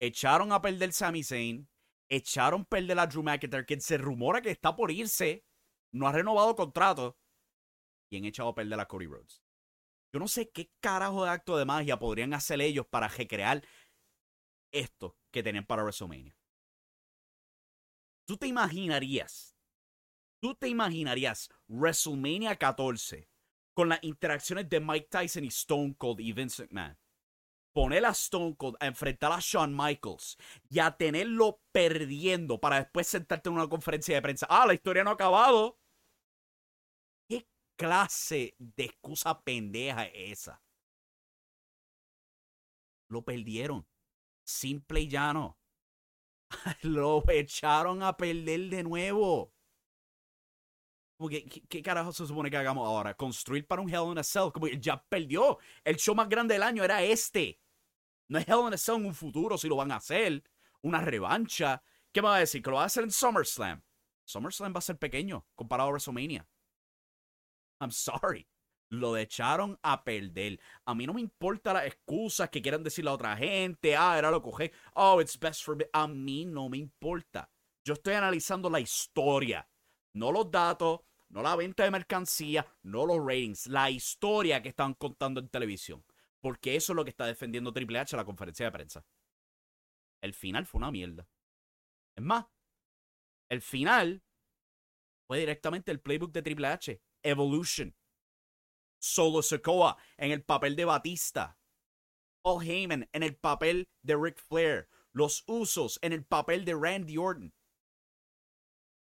[0.00, 1.68] Echaron a perder Sami Zayn.
[2.08, 5.44] Echaron a perder a Drew McIntyre, que se rumora que está por irse
[5.92, 7.18] no ha renovado contrato
[8.10, 9.42] y han echado a perder a Cody Rhodes.
[10.12, 13.62] Yo no sé qué carajo de acto de magia podrían hacer ellos para recrear
[14.72, 16.36] esto que tenían para WrestleMania.
[18.26, 19.56] ¿Tú te imaginarías?
[20.40, 23.28] ¿Tú te imaginarías WrestleMania 14
[23.74, 26.98] con las interacciones de Mike Tyson y Stone Cold y Vince McMahon?
[27.74, 30.36] poner a Stone Cold a enfrentar a Shawn Michaels
[30.68, 34.46] y a tenerlo perdiendo para después sentarte en una conferencia de prensa.
[34.50, 35.78] Ah, la historia no ha acabado
[37.82, 40.62] clase de excusa pendeja es esa?
[43.08, 43.86] Lo perdieron.
[44.44, 45.58] Simple y llano.
[46.82, 49.52] Lo echaron a perder de nuevo.
[51.30, 53.14] Que, ¿qué, carajo se supone que hagamos ahora?
[53.14, 54.50] ¿Construir para un Hell in a Cell?
[54.52, 55.58] Como que ya perdió.
[55.84, 57.60] El show más grande del año era este.
[58.28, 60.42] No es Hell in a Cell en un futuro si lo van a hacer.
[60.82, 61.82] una revancha.
[62.10, 62.60] ¿Qué me va a decir?
[62.60, 63.82] Que lo va a hacer en SummerSlam.
[64.24, 66.46] SummerSlam va a ser pequeño comparado a WrestleMania.
[67.80, 68.46] I'm sorry.
[68.92, 70.60] Lo echaron a perder.
[70.84, 73.96] A mí no me importa las excusas que quieran decir la otra gente.
[73.96, 74.70] Ah, era lo cogé.
[74.92, 75.86] Oh, it's best for me.
[75.94, 77.50] A mí no me importa.
[77.86, 79.66] Yo estoy analizando la historia.
[80.12, 81.00] No los datos,
[81.30, 83.66] no la venta de mercancía, no los ratings.
[83.66, 86.04] La historia que están contando en televisión.
[86.42, 89.06] Porque eso es lo que está defendiendo Triple H en la conferencia de prensa.
[90.20, 91.26] El final fue una mierda.
[92.14, 92.44] Es más,
[93.48, 94.22] el final
[95.26, 97.00] fue directamente el playbook de Triple H.
[97.22, 97.96] Evolution.
[99.02, 101.58] Solo Sokoa en el papel de Batista.
[102.44, 104.88] Paul Heyman en el papel de Ric Flair.
[105.12, 107.52] Los Usos en el papel de Randy Orton.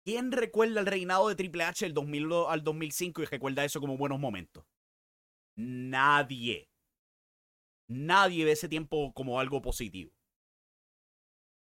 [0.04, 3.98] ¿Quién recuerda el reinado de Triple H del 2000 al 2005 y recuerda eso como
[3.98, 4.64] buenos momentos?
[5.56, 6.70] Nadie.
[7.86, 10.10] Nadie ve ese tiempo como algo positivo.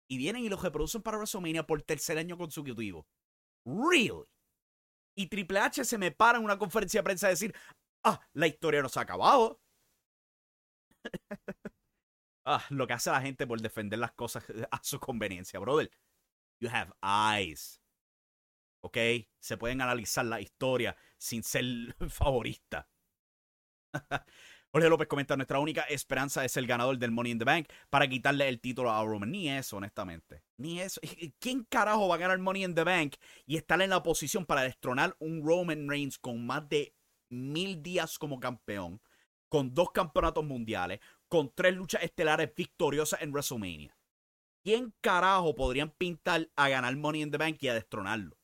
[0.09, 3.07] Y vienen y los reproducen para WrestleMania por tercer año consecutivo.
[3.67, 4.25] Really?
[5.17, 7.55] Y Triple H se me para en una conferencia de prensa a decir,
[8.05, 9.61] ah, la historia no se ha acabado.
[12.45, 15.91] ah, lo que hace la gente por defender las cosas a su conveniencia, brother.
[16.61, 17.81] You have eyes.
[18.83, 18.97] ¿Ok?
[19.39, 21.65] Se pueden analizar la historia sin ser
[22.09, 22.89] favorista.
[24.73, 28.09] Jorge López comenta, nuestra única esperanza es el ganador del Money in the Bank para
[28.09, 29.31] quitarle el título a Roman.
[29.31, 30.45] Ni eso, honestamente.
[30.59, 31.01] Ni eso.
[31.41, 34.63] ¿Quién carajo va a ganar Money in the Bank y estar en la posición para
[34.63, 36.95] destronar un Roman Reigns con más de
[37.31, 39.01] mil días como campeón,
[39.49, 43.97] con dos campeonatos mundiales, con tres luchas estelares victoriosas en WrestleMania?
[44.63, 48.37] ¿Quién carajo podrían pintar a ganar Money in the Bank y a destronarlo?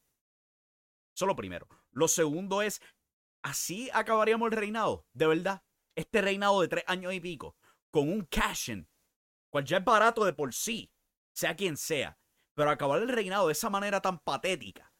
[1.14, 1.68] Eso lo primero.
[1.90, 2.80] Lo segundo es,
[3.42, 5.06] ¿así acabaríamos el reinado?
[5.12, 5.62] ¿De verdad?
[5.96, 7.56] este reinado de tres años y pico
[7.90, 8.88] con un cash-in,
[9.50, 10.92] cual ya es barato de por sí,
[11.32, 12.18] sea quien sea,
[12.54, 14.92] pero acabar el reinado de esa manera tan patética.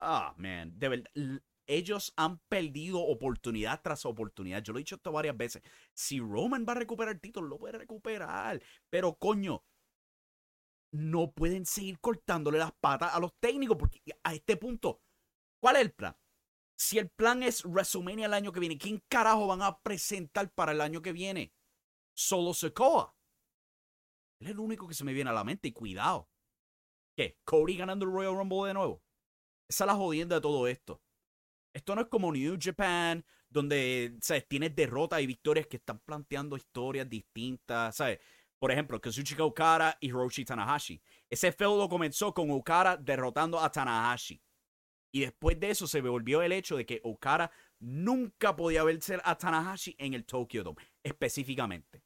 [0.00, 1.10] Ah, man, de verdad,
[1.66, 4.62] ellos han perdido oportunidad tras oportunidad.
[4.62, 5.62] Yo lo he dicho esto varias veces.
[5.94, 8.62] Si Roman va a recuperar el título, lo puede recuperar.
[8.90, 9.64] Pero coño,
[10.92, 15.02] no pueden seguir cortándole las patas a los técnicos porque a este punto,
[15.60, 16.16] ¿cuál es el plan?
[16.78, 20.72] Si el plan es WrestleMania el año que viene, ¿quién carajo van a presentar para
[20.72, 21.52] el año que viene?
[22.14, 23.14] Solo Sokoa.
[24.40, 26.28] Él es el único que se me viene a la mente y cuidado.
[27.16, 27.38] ¿Qué?
[27.44, 29.02] ¿Cody ganando el Royal Rumble de nuevo?
[29.68, 31.00] Esa es la jodienda de todo esto.
[31.76, 34.48] Esto no es como New Japan, donde ¿sabes?
[34.48, 37.96] tienes derrotas y victorias que están planteando historias distintas.
[37.96, 38.18] ¿sabes?
[38.58, 41.02] Por ejemplo, Kazuchika Okada y Hiroshi Tanahashi.
[41.28, 44.42] Ese feudo comenzó con Okada derrotando a Tanahashi.
[45.12, 49.36] Y después de eso se volvió el hecho de que Okada nunca podía verse a
[49.36, 52.02] Tanahashi en el Tokyo Dome, específicamente.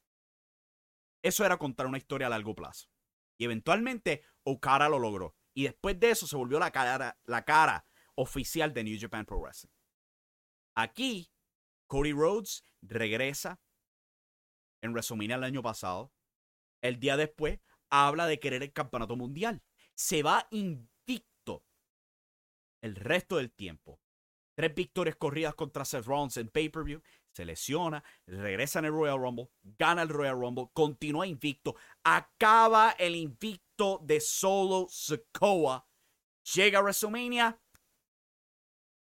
[1.23, 2.89] Eso era contar una historia a largo plazo.
[3.37, 5.33] Y eventualmente Okada lo logró.
[5.53, 9.71] Y después de eso se volvió la cara oficial de New Japan Pro Wrestling.
[10.75, 11.31] Aquí,
[11.87, 13.59] Cody Rhodes regresa
[14.81, 16.13] en WrestleMania el año pasado.
[16.81, 19.61] El día después habla de querer el campeonato mundial.
[19.93, 20.47] Se va
[22.81, 23.99] el resto del tiempo.
[24.55, 27.01] Tres victorias corridas contra Seth Rollins en pay-per-view.
[27.31, 33.15] Se lesiona, regresa en el Royal Rumble, gana el Royal Rumble, continúa invicto, acaba el
[33.15, 35.87] invicto de Solo Sokoa.
[36.55, 37.60] Llega a WrestleMania,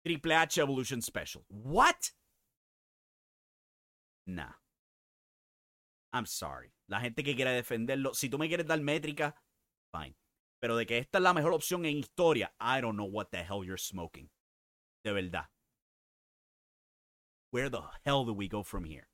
[0.06, 1.44] Triple H Evolution Special.
[1.48, 2.12] What?
[4.24, 4.52] Nah.
[6.12, 6.72] I'm sorry.
[6.86, 9.34] La gente que quiera defenderlo, si tú me quieres dar métrica,
[9.92, 10.14] fine.
[10.60, 13.38] Pero de que esta es la mejor opción en historia, I don't know what the
[13.38, 14.30] hell you're smoking.
[15.02, 15.50] De verdad.
[17.50, 19.08] Where the hell do we go from here?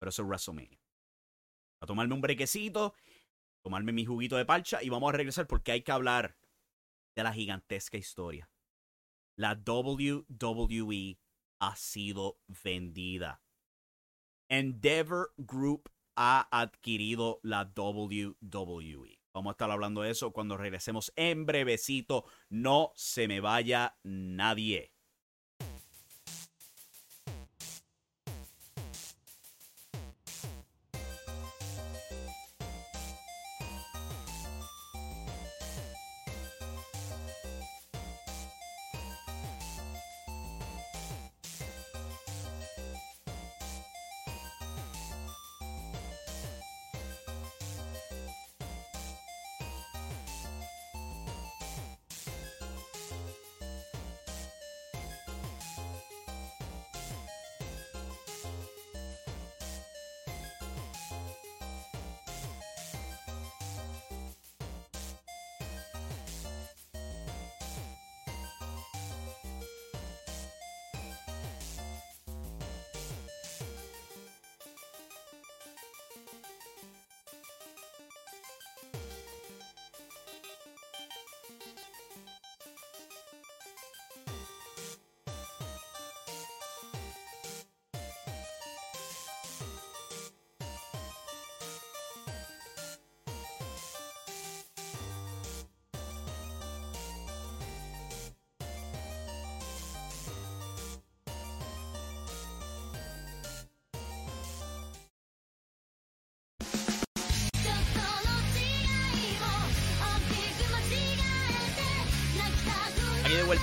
[0.00, 0.80] Pero eso es WrestleMania.
[1.80, 2.92] A tomarme un brequecito,
[3.62, 6.36] tomarme mi juguito de parcha y vamos a regresar porque hay que hablar
[7.14, 8.50] de la gigantesca historia.
[9.36, 11.18] La WWE
[11.60, 13.42] ha sido vendida.
[14.48, 19.20] Endeavor Group ha adquirido la WWE.
[19.34, 22.24] Vamos a estar hablando de eso cuando regresemos en brevecito.
[22.48, 24.95] No se me vaya nadie.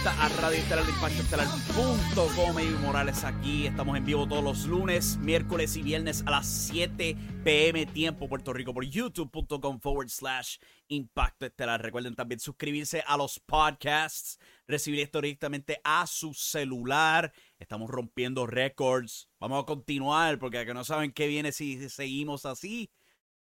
[0.05, 2.59] A Radio Estelar Estelar.com.
[2.59, 3.67] y Morales aquí.
[3.67, 8.51] Estamos en vivo todos los lunes, miércoles y viernes a las 7 pm tiempo Puerto
[8.51, 10.57] Rico por youtube.com forward slash
[10.89, 11.81] Impacto Estelar.
[11.81, 17.31] Recuerden también suscribirse a los podcasts, recibir esto directamente a su celular.
[17.57, 19.29] Estamos rompiendo récords.
[19.39, 22.91] Vamos a continuar porque que no saben qué viene si seguimos así.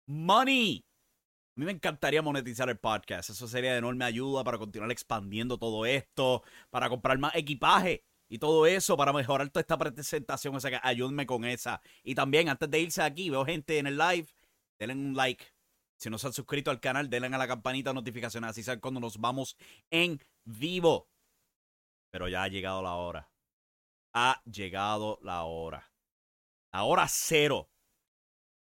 [0.07, 0.88] Money.
[1.59, 3.31] A mí me encantaría monetizar el podcast.
[3.31, 8.38] Eso sería de enorme ayuda para continuar expandiendo todo esto, para comprar más equipaje y
[8.38, 10.55] todo eso, para mejorar toda esta presentación.
[10.55, 11.83] O sea que ayúdenme con esa.
[12.05, 14.29] Y también, antes de irse aquí, veo gente en el live.
[14.79, 15.47] Denle un like.
[15.97, 18.51] Si no se han suscrito al canal, denle a la campanita de notificaciones.
[18.51, 19.57] Así saben cuando nos vamos
[19.90, 21.09] en vivo.
[22.12, 23.33] Pero ya ha llegado la hora.
[24.14, 25.90] Ha llegado la hora.
[26.73, 27.68] La hora cero.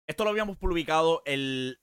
[0.09, 1.79] Esto lo habíamos publicado el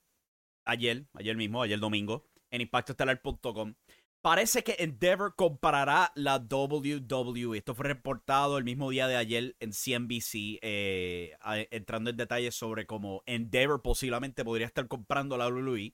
[0.67, 3.73] ayer, ayer mismo, ayer domingo, en impactoestelar.com.
[4.21, 7.57] Parece que Endeavor comparará la WWE.
[7.57, 11.37] Esto fue reportado el mismo día de ayer en CNBC, eh,
[11.71, 15.93] entrando en detalles sobre cómo Endeavor posiblemente podría estar comprando la WWE.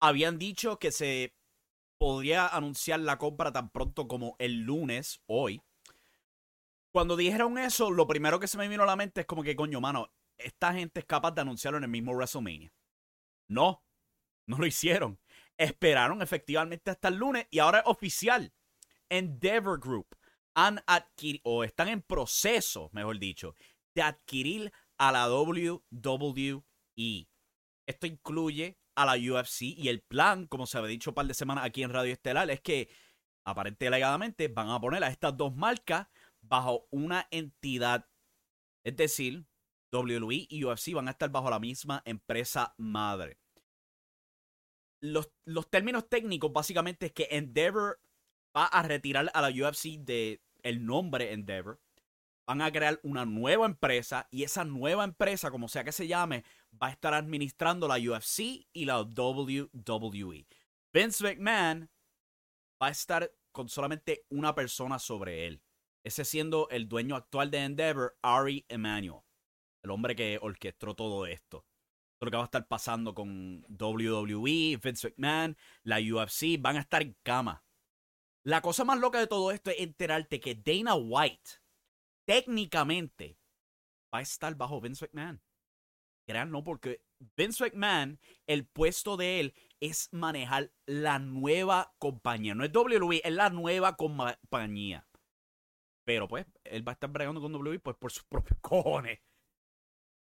[0.00, 1.34] Habían dicho que se
[1.98, 5.60] podría anunciar la compra tan pronto como el lunes, hoy.
[6.92, 9.56] Cuando dijeron eso, lo primero que se me vino a la mente es como que,
[9.56, 12.72] coño, mano, esta gente es capaz de anunciarlo en el mismo WrestleMania.
[13.48, 13.82] No,
[14.46, 15.18] no lo hicieron.
[15.58, 18.52] Esperaron efectivamente hasta el lunes y ahora es oficial.
[19.08, 20.16] Endeavor Group
[20.54, 23.54] han adquirido, o están en proceso, mejor dicho,
[23.94, 26.64] de adquirir a la WWE.
[27.86, 31.34] Esto incluye a la UFC y el plan, como se había dicho un par de
[31.34, 32.88] semanas aquí en Radio Estelar, es que
[33.44, 36.08] aparentemente alegadamente van a poner a estas dos marcas
[36.40, 38.08] bajo una entidad.
[38.84, 39.46] Es decir,
[39.92, 43.38] WWE y UFC van a estar bajo la misma empresa madre
[45.00, 45.30] los,
[45.70, 48.00] términos técnicos básicamente es que Endeavor
[48.56, 51.80] va a retirar a la UFC de el nombre Endeavor.
[52.46, 56.44] Van a crear una nueva empresa y esa nueva empresa, como sea que se llame,
[56.80, 60.46] va a estar administrando la UFC y la WWE.
[60.92, 61.90] Vince McMahon
[62.80, 65.60] va a estar con solamente una persona sobre él.
[66.04, 69.22] Ese siendo el dueño actual de Endeavor, Ari Emanuel,
[69.82, 71.64] el hombre que orquestó todo esto
[72.20, 77.02] lo que va a estar pasando con WWE, Vince McMahon, la UFC, van a estar
[77.02, 77.64] en cama.
[78.42, 81.50] La cosa más loca de todo esto es enterarte que Dana White
[82.26, 83.38] técnicamente
[84.14, 85.42] va a estar bajo Vince McMahon.
[86.26, 87.02] Crean, no, porque
[87.36, 92.54] Vince McMahon, el puesto de él es manejar la nueva compañía.
[92.54, 95.06] No es WWE, es la nueva compañía.
[96.04, 99.20] Pero pues, él va a estar bregando con WWE pues, por sus propios cojones.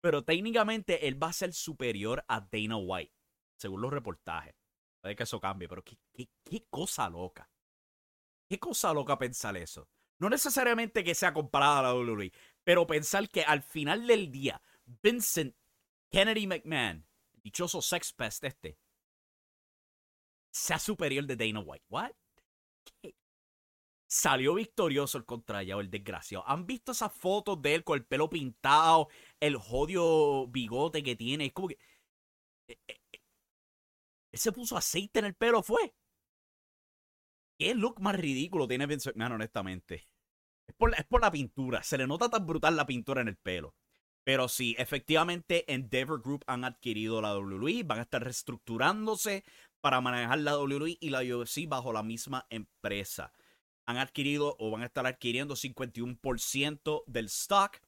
[0.04, 3.14] Pero técnicamente él va a ser superior a Dana White,
[3.56, 4.54] según los reportajes.
[5.02, 5.98] Puede que eso cambie, pero qué,
[6.44, 7.50] qué, cosa loca.
[8.50, 9.88] Qué cosa loca pensar eso.
[10.20, 12.34] No necesariamente que sea comparada a la WWE,
[12.66, 15.56] pero pensar que al final del día, Vincent
[16.12, 17.08] Kennedy McMahon,
[17.42, 18.78] dichoso sex pest este,
[20.52, 21.86] sea superior de Dana White.
[21.88, 22.12] ¿What?
[23.02, 23.16] ¿Qué,
[24.14, 26.48] salió victorioso el contrallado, el desgraciado.
[26.48, 29.10] ¿Han visto esas fotos de él con el pelo pintado,
[29.48, 31.46] el jodio bigote que tiene?
[31.46, 31.78] Es como que.
[32.68, 33.22] Eh, eh, eh,
[34.32, 35.94] él se puso aceite en el pelo, fue.
[37.60, 40.08] ¿Qué look más ridículo tiene Vince McMahon, honestamente?
[40.68, 41.84] Es por, es por la pintura.
[41.84, 43.76] Se le nota tan brutal la pintura en el pelo.
[44.24, 49.44] Pero sí, efectivamente, Endeavor Group han adquirido la WWE, van a estar reestructurándose
[49.82, 53.34] para manejar la WWE y la UFC bajo la misma empresa
[53.86, 57.80] han adquirido o van a estar adquiriendo 51% del stock.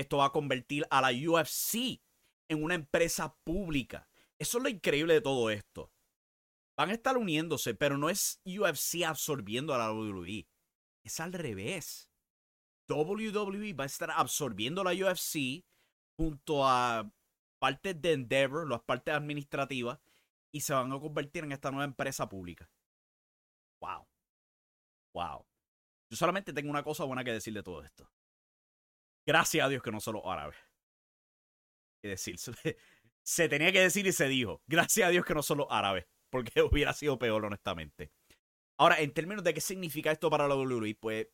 [0.00, 2.00] Esto va a convertir a la UFC
[2.48, 4.08] en una empresa pública.
[4.38, 5.92] Eso es lo increíble de todo esto.
[6.74, 10.48] Van a estar uniéndose, pero no es UFC absorbiendo a la WWE.
[11.04, 12.10] Es al revés.
[12.88, 15.66] WWE va a estar absorbiendo la UFC
[16.16, 17.12] junto a
[17.58, 20.00] partes de Endeavor, las partes administrativas,
[20.50, 22.70] y se van a convertir en esta nueva empresa pública.
[23.82, 24.08] Wow.
[25.12, 25.46] Wow.
[26.08, 28.10] Yo solamente tengo una cosa buena que decir de todo esto.
[29.30, 30.56] Gracias a Dios que no solo árabes.
[32.02, 32.36] Que decir.
[33.22, 34.60] Se tenía que decir y se dijo.
[34.66, 36.04] Gracias a Dios que no solo árabes.
[36.30, 38.10] Porque hubiera sido peor, honestamente.
[38.76, 41.28] Ahora, en términos de qué significa esto para la WWE, pues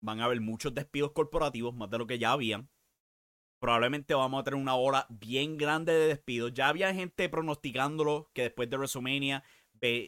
[0.00, 2.70] van a haber muchos despidos corporativos, más de lo que ya habían.
[3.60, 6.54] Probablemente vamos a tener una ola bien grande de despidos.
[6.54, 9.44] Ya había gente pronosticándolo que después de WrestleMania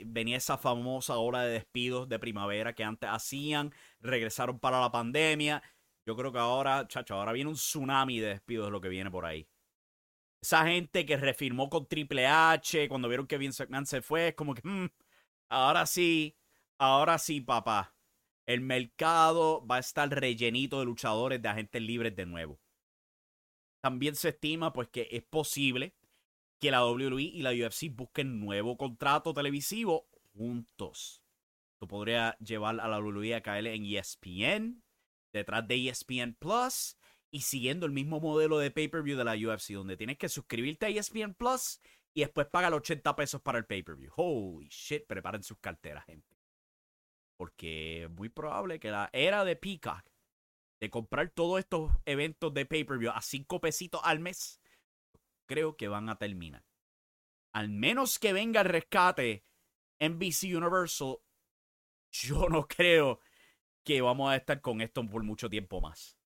[0.07, 5.62] venía esa famosa hora de despidos de primavera que antes hacían, regresaron para la pandemia.
[6.07, 9.24] Yo creo que ahora, chacho, ahora viene un tsunami de despidos, lo que viene por
[9.24, 9.48] ahí.
[10.42, 14.34] Esa gente que refirmó con Triple H cuando vieron que Vince McMahon se fue, es
[14.34, 14.90] como que, mm,
[15.48, 16.36] ahora sí,
[16.78, 17.94] ahora sí, papá.
[18.46, 22.61] El mercado va a estar rellenito de luchadores, de agentes libres de nuevo.
[23.80, 25.94] También se estima pues que es posible
[26.61, 31.22] que la WWE y la UFC busquen nuevo contrato televisivo juntos.
[31.74, 34.82] Esto podría llevar a la WWE a caer en ESPN,
[35.35, 36.97] detrás de ESPN Plus
[37.30, 40.89] y siguiendo el mismo modelo de pay-per-view de la UFC, donde tienes que suscribirte a
[40.89, 41.80] ESPN Plus
[42.14, 44.12] y después pagar 80 pesos para el pay-per-view.
[44.16, 46.39] Holy shit, preparen sus carteras, gente.
[47.37, 50.05] Porque es muy probable que la era de Peacock,
[50.80, 54.61] de comprar todos estos eventos de pay-per-view a 5 pesitos al mes,
[55.47, 56.64] creo que van a terminar.
[57.53, 59.45] Al menos que venga el rescate
[59.99, 61.18] NBC Universal,
[62.12, 63.18] yo no creo
[63.85, 66.18] que vamos a estar con esto por mucho tiempo más.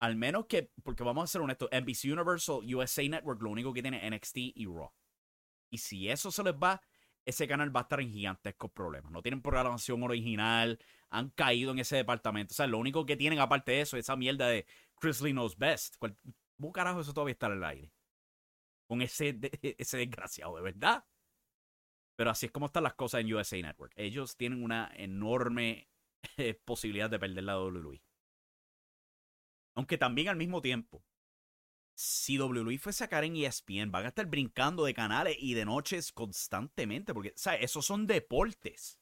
[0.00, 3.82] Al menos que, porque vamos a ser honestos, NBC Universal, USA Network, lo único que
[3.82, 4.92] tiene NXT y Raw.
[5.70, 6.80] Y si eso se les va,
[7.24, 9.10] ese canal va a estar en gigantescos problemas.
[9.12, 10.78] No tienen programación original,
[11.10, 12.52] han caído en ese departamento.
[12.52, 14.66] O sea, lo único que tienen aparte de eso es esa mierda de
[15.00, 15.96] Chris Lee Knows Best.
[15.98, 17.92] ¿Cómo carajo eso todavía está en el aire?
[18.86, 19.38] Con ese,
[19.78, 21.04] ese desgraciado, de verdad.
[22.16, 23.92] Pero así es como están las cosas en USA Network.
[23.96, 25.88] Ellos tienen una enorme
[26.64, 28.02] posibilidad de perder la WWE.
[29.74, 31.04] Aunque también al mismo tiempo,
[31.94, 35.64] si WWE fuese a sacar en ESPN, van a estar brincando de canales y de
[35.64, 37.62] noches constantemente, porque, ¿sabes?
[37.62, 39.00] Esos son deportes.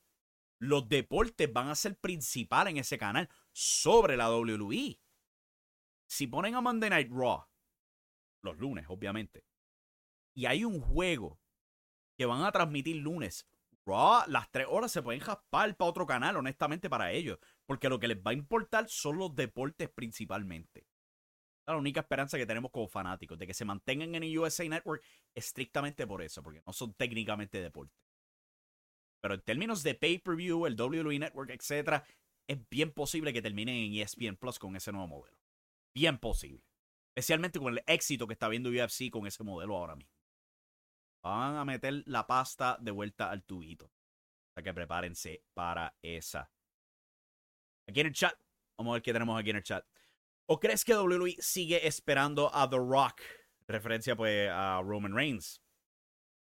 [0.58, 4.98] Los deportes van a ser principal en ese canal sobre la WWE.
[6.08, 7.46] Si ponen a Monday Night Raw,
[8.42, 9.44] los lunes, obviamente,
[10.34, 11.38] y hay un juego
[12.16, 13.46] que van a transmitir lunes,
[13.86, 17.38] Raw, las tres horas se pueden jaspar para otro canal, honestamente, para ellos.
[17.66, 20.86] Porque lo que les va a importar son los deportes principalmente.
[21.66, 25.02] La única esperanza que tenemos como fanáticos de que se mantengan en el USA Network
[25.34, 27.98] estrictamente por eso, porque no son técnicamente deportes.
[29.20, 32.04] Pero en términos de pay-per-view, el WWE Network, etc.,
[32.48, 35.36] es bien posible que terminen en ESPN Plus con ese nuevo modelo.
[35.94, 36.64] Bien posible.
[37.16, 40.15] Especialmente con el éxito que está viendo UFC con ese modelo ahora mismo.
[41.26, 43.86] Van a meter la pasta de vuelta al tubito.
[43.86, 46.48] O sea que prepárense para esa.
[47.88, 48.38] Aquí en el chat,
[48.78, 49.84] vamos a ver qué tenemos aquí en el chat.
[50.46, 53.22] ¿O crees que WWE sigue esperando a The Rock?
[53.66, 55.60] Referencia pues a Roman Reigns.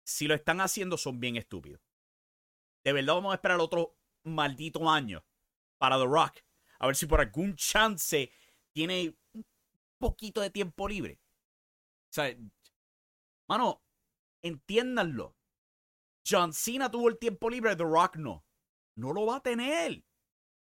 [0.04, 1.82] Si lo están haciendo son bien estúpidos.
[2.82, 5.22] De verdad vamos a esperar otro maldito año
[5.76, 6.38] para The Rock.
[6.78, 8.32] A ver si por algún chance
[8.72, 9.44] tiene un
[9.98, 11.20] poquito de tiempo libre.
[12.10, 12.34] O sea,
[13.46, 13.82] mano,
[14.42, 15.36] entiéndanlo.
[16.26, 18.44] John Cena tuvo el tiempo libre, The Rock no.
[18.96, 20.04] No lo va a tener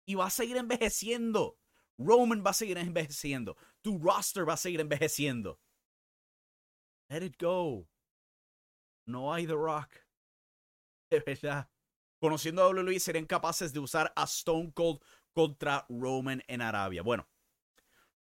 [0.06, 1.58] y va a seguir envejeciendo.
[1.98, 3.56] Roman va a seguir envejeciendo.
[3.82, 5.60] Tu roster va a seguir envejeciendo.
[7.08, 7.88] Let it go.
[9.06, 9.90] No hay The Rock.
[11.10, 11.70] De verdad.
[12.20, 15.00] Conociendo a WWE, serían capaces de usar a Stone Cold
[15.32, 17.02] contra Roman en Arabia.
[17.02, 17.28] Bueno,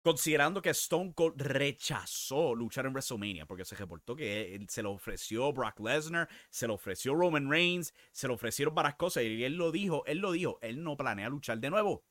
[0.04, 5.50] considerando que Stone Cold rechazó luchar en WrestleMania, porque se reportó que se lo ofreció
[5.50, 9.72] Brock Lesnar, se lo ofreció Roman Reigns, se lo ofrecieron varias cosas y él lo
[9.72, 12.04] dijo, él lo dijo, él no planea luchar de nuevo.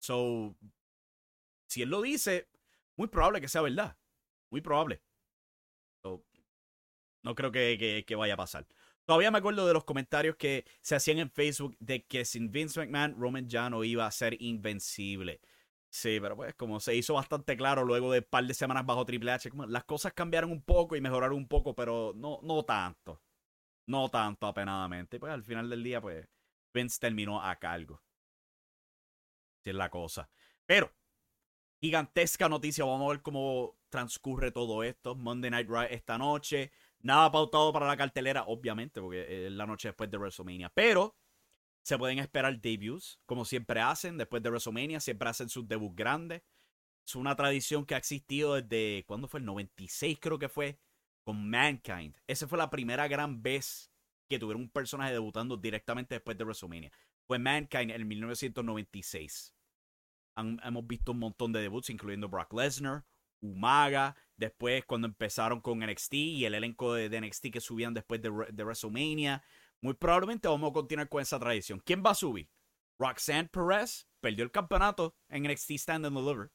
[0.00, 0.56] So,
[1.68, 2.48] si él lo dice,
[2.96, 3.96] muy probable que sea verdad.
[4.50, 5.00] Muy probable.
[7.22, 8.66] no creo que, que vaya a pasar.
[9.04, 12.80] Todavía me acuerdo de los comentarios que se hacían en Facebook de que sin Vince
[12.80, 15.40] McMahon, Roman ya no iba a ser invencible.
[15.90, 19.06] Sí, pero pues como se hizo bastante claro luego de un par de semanas bajo
[19.06, 23.22] Triple H, las cosas cambiaron un poco y mejoraron un poco, pero no, no tanto.
[23.86, 25.18] No tanto apenadamente.
[25.18, 26.28] Pues al final del día, pues
[26.74, 28.02] Vince terminó a cargo.
[29.64, 30.28] Si es la cosa.
[30.66, 30.92] Pero,
[31.80, 32.84] gigantesca noticia.
[32.84, 35.14] Vamos a ver cómo transcurre todo esto.
[35.14, 36.70] Monday Night Raw esta noche.
[37.00, 40.70] Nada pautado para la cartelera, obviamente, porque es la noche después de WrestleMania.
[40.70, 41.16] Pero
[41.88, 46.42] se pueden esperar debuts, como siempre hacen, después de WrestleMania, siempre hacen sus debuts grandes.
[47.06, 49.40] Es una tradición que ha existido desde, ¿cuándo fue?
[49.40, 50.78] El 96 creo que fue,
[51.24, 52.14] con Mankind.
[52.26, 53.90] Esa fue la primera gran vez
[54.28, 56.92] que tuvieron un personaje debutando directamente después de WrestleMania.
[57.26, 59.54] Fue Mankind en 1996.
[60.36, 63.06] hemos visto un montón de debuts, incluyendo Brock Lesnar,
[63.40, 68.28] Umaga, después cuando empezaron con NXT y el elenco de, NXT que subían después de,
[68.28, 69.42] de WrestleMania.
[69.80, 71.80] Muy probablemente vamos a continuar con esa tradición.
[71.84, 72.50] ¿Quién va a subir?
[72.98, 76.50] Roxanne Perez perdió el campeonato en NXT Stand and Deliver.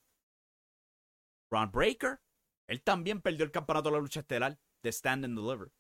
[1.49, 2.19] Ron Breaker,
[2.67, 5.71] él también perdió el campeonato de la lucha estelar de Stand and Deliver.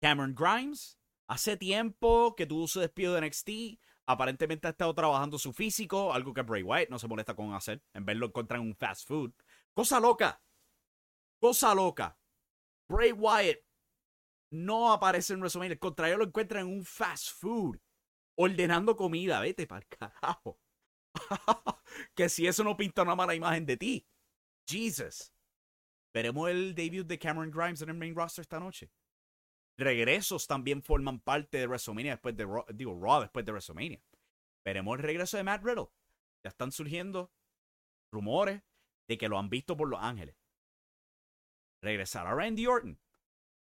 [0.00, 3.80] Cameron Grimes, hace tiempo que tuvo su despido de NXT.
[4.06, 7.82] Aparentemente ha estado trabajando su físico, algo que Bray Wyatt no se molesta con hacer,
[7.92, 9.32] en verlo encontrar en un fast food.
[9.74, 10.40] Cosa loca.
[11.38, 12.18] Cosa loca.
[12.88, 13.58] Bray Wyatt
[14.50, 15.74] no aparece en WrestleMania.
[15.74, 17.78] El contrario lo encuentra en un fast food.
[18.36, 19.40] ordenando comida.
[19.40, 20.60] Vete para el carajo.
[22.14, 24.06] que si eso no pinta una mala imagen de ti.
[24.66, 25.32] Jesus.
[26.14, 28.90] Veremos el debut de Cameron Grimes en el main roster esta noche.
[29.76, 34.02] Regresos también forman parte de WrestleMania después de Raw, digo Raw después de WrestleMania.
[34.64, 35.88] Veremos el regreso de Matt Riddle.
[36.42, 37.32] Ya están surgiendo
[38.12, 38.62] rumores
[39.08, 40.36] de que lo han visto por Los Ángeles.
[41.80, 42.98] Regresará Randy Orton.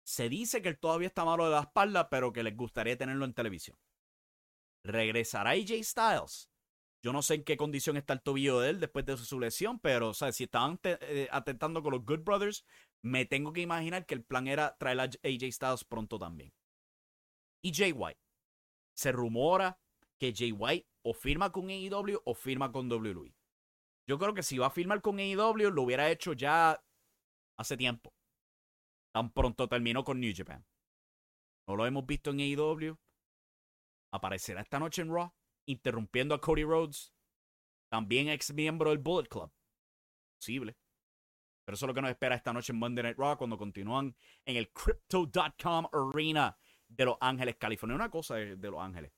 [0.05, 3.24] Se dice que él todavía está malo de la espalda, pero que les gustaría tenerlo
[3.24, 3.78] en televisión.
[4.84, 6.50] Regresará AJ Styles.
[7.02, 9.78] Yo no sé en qué condición está el tobillo de él después de su lesión,
[9.78, 12.64] pero o si estaban eh, atentando con los Good Brothers,
[13.02, 16.52] me tengo que imaginar que el plan era traer a AJ Styles pronto también.
[17.62, 18.20] Y Jay White.
[18.94, 19.78] Se rumora
[20.18, 23.34] que Jay White o firma con AEW o firma con WWE.
[24.07, 26.82] Yo creo que si va a firmar con AEW, lo hubiera hecho ya
[27.59, 28.14] hace tiempo.
[29.14, 30.66] Tan pronto terminó con New Japan.
[31.68, 32.98] No lo hemos visto en AEW.
[34.12, 35.32] Aparecerá esta noche en Raw,
[35.66, 37.14] interrumpiendo a Cody Rhodes,
[37.88, 39.52] también ex miembro del Bullet Club.
[40.36, 40.76] Posible.
[41.64, 44.16] Pero eso es lo que nos espera esta noche en Monday Night Raw cuando continúan
[44.44, 46.58] en el Crypto.com Arena
[46.88, 47.94] de Los Ángeles, California.
[47.94, 49.12] Una cosa de, Los Ángeles.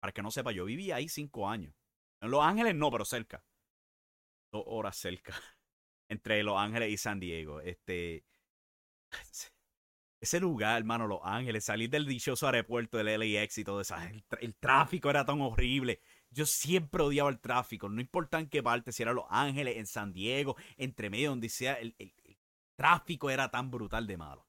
[0.00, 1.74] Para que no sepa, yo viví ahí cinco años.
[2.22, 3.44] En Los Ángeles no, pero cerca.
[4.50, 5.34] Dos horas cerca.
[6.08, 7.60] Entre Los Ángeles y San Diego.
[7.60, 8.24] Este.
[10.24, 13.94] Ese lugar, hermano, Los Ángeles, salir del dichoso aeropuerto del LAX y todo eso.
[14.40, 16.00] El, tráfico era tan horrible.
[16.30, 17.90] Yo siempre odiaba el tráfico.
[17.90, 21.50] No importa en qué parte, si era Los Ángeles, en San Diego, entre medio, donde
[21.50, 21.94] sea, el,
[22.74, 24.46] tráfico era tan brutal de malo.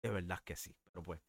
[0.00, 0.76] De verdad que sí.
[0.84, 1.20] Pero pues,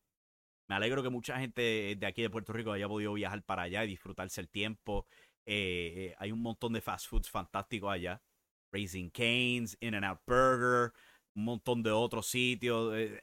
[0.68, 3.84] me alegro que mucha gente de aquí de Puerto Rico haya podido viajar para allá
[3.84, 5.08] y disfrutarse el tiempo.
[5.44, 8.22] Eh, eh, hay un montón de fast foods fantásticos allá.
[8.72, 10.94] Raising Canes, In and Out Burger,
[11.38, 12.94] un montón de otros sitios.
[12.98, 13.22] Eh,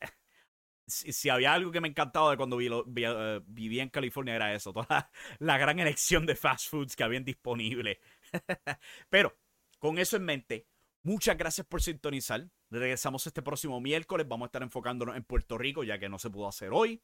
[0.87, 5.59] si, había algo que me encantaba de cuando vivía en California era eso, toda la,
[5.59, 8.01] gran elección de fast foods que habían disponible.
[9.11, 9.37] Pero
[9.79, 10.67] con eso en mente,
[11.03, 12.49] muchas gracias por sintonizar.
[12.71, 14.27] Regresamos este próximo miércoles.
[14.29, 17.03] Vamos a estar enfocándonos en Puerto Rico, ya que no se pudo hacer hoy.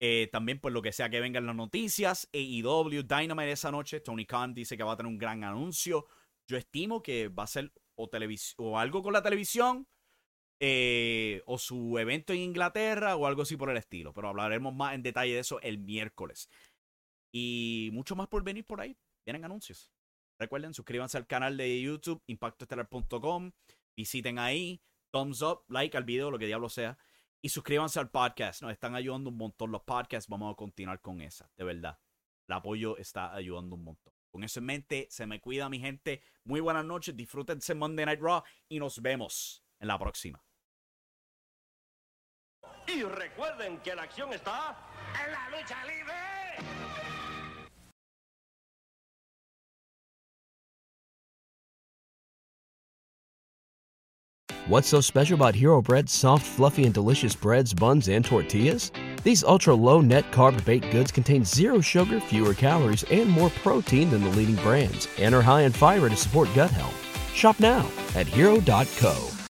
[0.00, 4.00] Eh, también, por lo que sea que vengan las noticias, AEW Dynamite esa noche.
[4.00, 6.06] Tony Khan dice que va a tener un gran anuncio.
[6.46, 8.10] Yo estimo que va a ser o,
[8.58, 9.86] o algo con la televisión,
[10.66, 14.14] eh, o su evento en Inglaterra, o algo así por el estilo.
[14.14, 16.48] Pero hablaremos más en detalle de eso el miércoles.
[17.30, 18.96] Y mucho más por venir por ahí.
[19.26, 19.92] Vienen anuncios.
[20.38, 23.52] Recuerden, suscríbanse al canal de YouTube, impactoestelar.com.
[23.94, 26.96] Visiten ahí, thumbs up, like al video, lo que diablo sea.
[27.42, 28.62] Y suscríbanse al podcast.
[28.62, 30.30] Nos están ayudando un montón los podcasts.
[30.30, 31.98] Vamos a continuar con esa, de verdad.
[32.48, 34.14] El apoyo está ayudando un montón.
[34.30, 36.22] Con eso en mente, se me cuida mi gente.
[36.44, 40.42] Muy buenas noches, disfrútense Monday Night Raw y nos vemos en la próxima.
[42.94, 44.76] Y recuerden que la acción está
[45.24, 46.14] en la lucha libre.
[54.68, 58.92] What's so special about Hero Bread's soft, fluffy, and delicious breads, buns, and tortillas?
[59.22, 64.08] These ultra low net carb baked goods contain zero sugar, fewer calories, and more protein
[64.08, 66.96] than the leading brands, and are high in fiber to support gut health.
[67.34, 69.34] Shop now at hero.co.